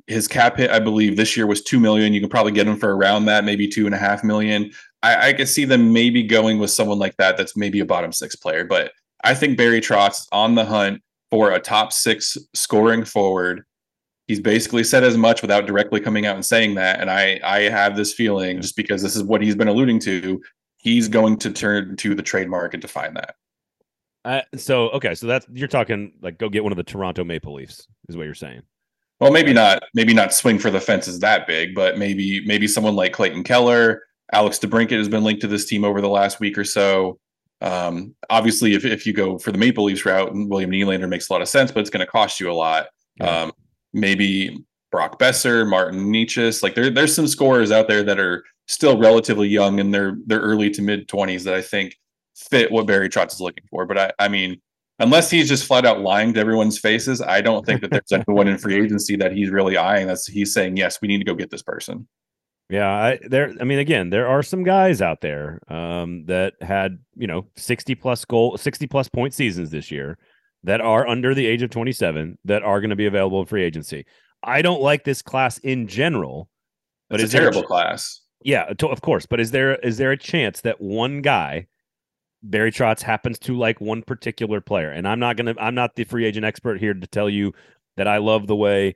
[0.06, 2.12] His cap hit, I believe, this year was two million.
[2.12, 4.70] You can probably get him for around that, maybe two and a half million.
[5.02, 7.36] I, I could see them maybe going with someone like that.
[7.36, 8.92] That's maybe a bottom six player, but
[9.24, 13.64] I think Barry Trotz is on the hunt for a top six scoring forward.
[14.26, 17.00] He's basically said as much without directly coming out and saying that.
[17.00, 20.42] And I I have this feeling just because this is what he's been alluding to,
[20.78, 23.36] he's going to turn to the trade market to find that.
[24.24, 27.54] Uh, so okay, so that's you're talking like go get one of the Toronto Maple
[27.54, 28.62] Leafs is what you're saying.
[29.20, 32.96] Well, maybe not maybe not swing for the fences that big, but maybe maybe someone
[32.96, 34.02] like Clayton Keller,
[34.32, 37.18] Alex DeBrincat has been linked to this team over the last week or so.
[37.60, 41.30] Um, obviously, if, if you go for the Maple Leafs route, and William Nylander makes
[41.30, 42.88] a lot of sense, but it's going to cost you a lot.
[43.18, 43.42] Yeah.
[43.42, 43.52] Um,
[43.96, 48.98] maybe Brock Boeser, Martin Necas, like there, there's some scorers out there that are still
[48.98, 51.96] relatively young in their their early to mid 20s that I think
[52.36, 53.86] fit what Barry Trotz is looking for.
[53.86, 54.60] But I, I mean,
[54.98, 58.48] unless he's just flat out lying to everyone's faces, I don't think that there's anyone
[58.48, 60.06] in free agency that he's really eyeing.
[60.06, 62.06] That's he's saying, yes, we need to go get this person.
[62.68, 66.98] Yeah, I there I mean again, there are some guys out there um that had,
[67.14, 70.18] you know, 60 plus goal 60 plus point seasons this year
[70.66, 73.62] that are under the age of 27 that are going to be available in free
[73.62, 74.04] agency.
[74.42, 76.48] I don't like this class in general,
[77.08, 78.20] but it's a terrible a, class.
[78.42, 81.68] Yeah, of course, but is there is there a chance that one guy
[82.42, 84.90] Barry Trotz happens to like one particular player?
[84.90, 87.54] And I'm not going to I'm not the free agent expert here to tell you
[87.96, 88.94] that I love the way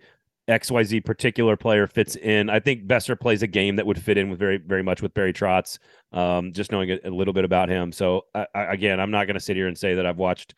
[0.49, 2.51] XYZ particular player fits in.
[2.51, 5.15] I think Boeser plays a game that would fit in with very, very much with
[5.15, 5.79] Barry Trotz,
[6.13, 7.93] um, just knowing a, a, little bit about him.
[7.93, 10.55] So, I, I, again, I'm not going to sit here and say that I've watched,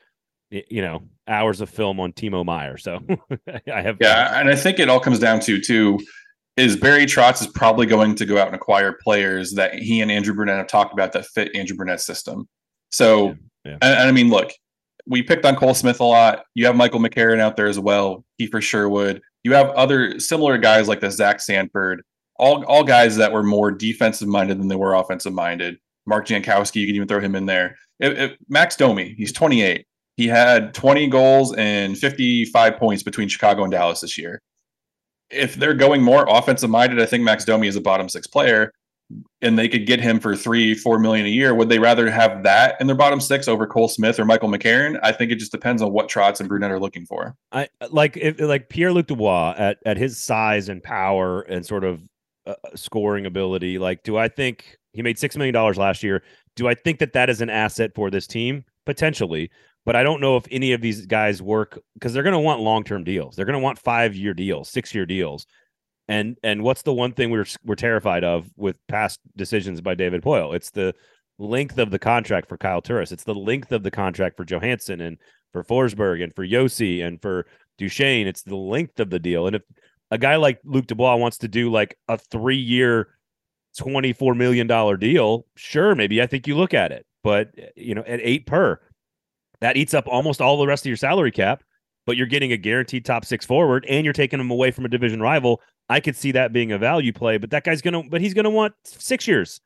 [0.52, 2.76] you know, hours of film on Timo Meier.
[2.76, 3.00] So,
[3.72, 3.96] I have.
[4.00, 4.38] Yeah.
[4.38, 5.98] And I think it all comes down to, too,
[6.56, 10.10] is Barry Trotz is probably going to go out and acquire players that he and
[10.10, 12.48] Andrew Brunette have talked about that fit Andrew Brunette's system.
[12.90, 13.34] So, yeah,
[13.64, 13.78] yeah.
[13.82, 14.52] And, and I mean, look,
[15.06, 16.44] we picked on Cole Smith a lot.
[16.54, 18.24] You have Michael McCarron out there as well.
[18.38, 19.22] He for sure would.
[19.42, 22.02] You have other similar guys like the Zach Sanford,
[22.36, 25.78] all all guys that were more defensive minded than they were offensive minded.
[26.06, 27.76] Mark Jankowski, you can even throw him in there.
[28.00, 29.86] It, it, Max Domi, he's 28.
[30.16, 34.38] He had 20 goals and 55 points between Chicago and Dallas this year.
[35.30, 38.70] If they're going more offensive minded, I think Max Domi is a bottom six player
[39.40, 42.42] and they could get him for three, four million a year, would they rather have
[42.44, 44.98] that in their bottom six over Cole Smith or Michael McCarron?
[45.02, 47.34] I think it just depends on what Trotz and Brunette are looking for.
[47.50, 51.84] I like if like Pierre Luc Dubois at at his size and power and sort
[51.84, 52.02] of
[52.46, 53.78] uh, uh, scoring ability.
[53.78, 56.22] Like, do I think he made six million dollars last year?
[56.54, 59.50] Do I think that that is an asset for this team potentially?
[59.84, 62.60] But I don't know if any of these guys work because they're going to want
[62.60, 63.34] long term deals.
[63.34, 65.46] They're going to want five year deals, six year deals.
[66.08, 70.22] And and what's the one thing we're we're terrified of with past decisions by David
[70.22, 70.54] Poile?
[70.54, 70.94] It's the
[71.38, 73.12] length of the contract for Kyle Turris.
[73.12, 75.18] It's the length of the contract for Johansen and
[75.52, 77.46] for Forsberg and for Josi and for
[77.78, 78.26] Duchene.
[78.26, 79.46] It's the length of the deal.
[79.46, 79.62] And if
[80.10, 83.08] a guy like Luc Dubois wants to do like a three year,
[83.78, 84.66] $24 million
[84.98, 87.06] deal, sure, maybe I think you look at it.
[87.24, 88.80] But, eh, you know, at eight per,
[89.62, 91.64] that eats up almost all the rest of your salary cap,
[92.04, 94.88] but you're getting a guaranteed top six forward and you're taking him away from a
[94.88, 98.20] division rival I could see that being a value play, but that guy's gonna, but
[98.20, 99.60] he's gonna want six years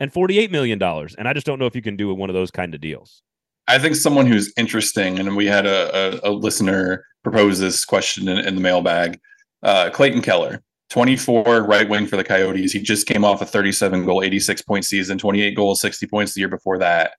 [0.00, 2.34] and forty-eight million dollars, and I just don't know if you can do one of
[2.34, 3.22] those kind of deals.
[3.66, 8.28] I think someone who's interesting, and we had a, a, a listener propose this question
[8.28, 9.18] in, in the mailbag.
[9.62, 12.72] Uh, Clayton Keller, 24 right wing for the Coyotes.
[12.72, 16.40] He just came off a 37 goal, 86 point season, 28 goals, 60 points the
[16.40, 17.14] year before that.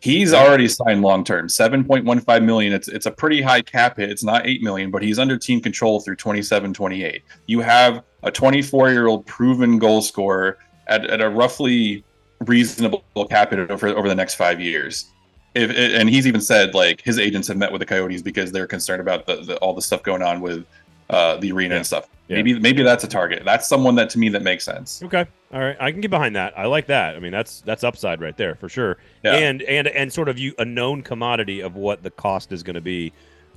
[0.00, 2.72] He's already signed long term, 7.15 million.
[2.72, 4.10] It's it's a pretty high cap hit.
[4.10, 7.22] It's not 8 million, but he's under team control through 27 28.
[7.46, 12.04] You have a 24 year old proven goal scorer at, at a roughly
[12.46, 15.10] reasonable cap hit over, over the next five years.
[15.54, 18.66] If, and he's even said like his agents have met with the Coyotes because they're
[18.66, 20.64] concerned about the, the all the stuff going on with
[21.10, 21.78] uh, the arena yeah.
[21.78, 22.08] and stuff.
[22.28, 22.36] Yeah.
[22.36, 23.42] Maybe maybe that's a target.
[23.44, 25.02] That's someone that to me that makes sense.
[25.02, 25.24] Okay.
[25.52, 25.76] All right.
[25.80, 26.58] I can get behind that.
[26.58, 27.16] I like that.
[27.16, 28.98] I mean, that's that's upside right there for sure.
[29.24, 29.34] Yeah.
[29.34, 32.74] And and and sort of you a known commodity of what the cost is going
[32.74, 33.12] to be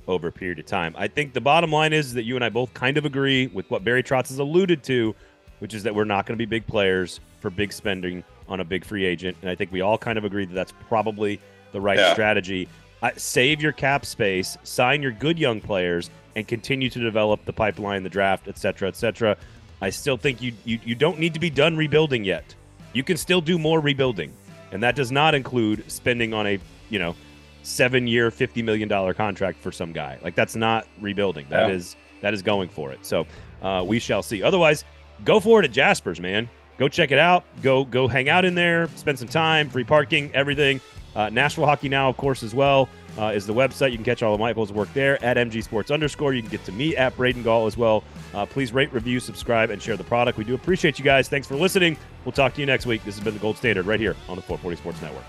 [0.08, 0.94] over a period of time.
[0.96, 3.70] I think the bottom line is that you and I both kind of agree with
[3.70, 5.14] what Barry Trotz has alluded to,
[5.58, 8.64] which is that we're not going to be big players for big spending on a
[8.64, 9.36] big free agent.
[9.42, 11.40] And I think we all kind of agree that that's probably
[11.72, 12.12] the right yeah.
[12.12, 12.68] strategy.
[13.02, 17.52] Uh, save your cap space, sign your good young players, and continue to develop the
[17.52, 19.36] pipeline, the draft, et cetera, et cetera.
[19.80, 22.54] I still think you, you you don't need to be done rebuilding yet.
[22.92, 24.32] You can still do more rebuilding,
[24.70, 26.58] and that does not include spending on a
[26.88, 27.16] you know
[27.62, 30.18] seven year, fifty million dollar contract for some guy.
[30.22, 31.46] Like that's not rebuilding.
[31.48, 31.74] That yeah.
[31.74, 33.04] is that is going for it.
[33.04, 33.26] So
[33.60, 34.42] uh, we shall see.
[34.42, 34.84] Otherwise,
[35.24, 36.48] go for it at Jasper's, man.
[36.78, 37.44] Go check it out.
[37.62, 38.88] Go go hang out in there.
[38.94, 39.68] Spend some time.
[39.68, 40.30] Free parking.
[40.32, 40.80] Everything.
[41.14, 43.90] Uh, Nashville Hockey Now, of course, as well uh, is the website.
[43.90, 46.34] You can catch all of Michael's work there at MG Sports underscore.
[46.34, 48.04] You can get to me at Braden Gall as well.
[48.34, 50.38] Uh, please rate, review, subscribe, and share the product.
[50.38, 51.28] We do appreciate you guys.
[51.28, 51.96] Thanks for listening.
[52.24, 53.04] We'll talk to you next week.
[53.04, 55.24] This has been the Gold Standard right here on the 440 Sports Network.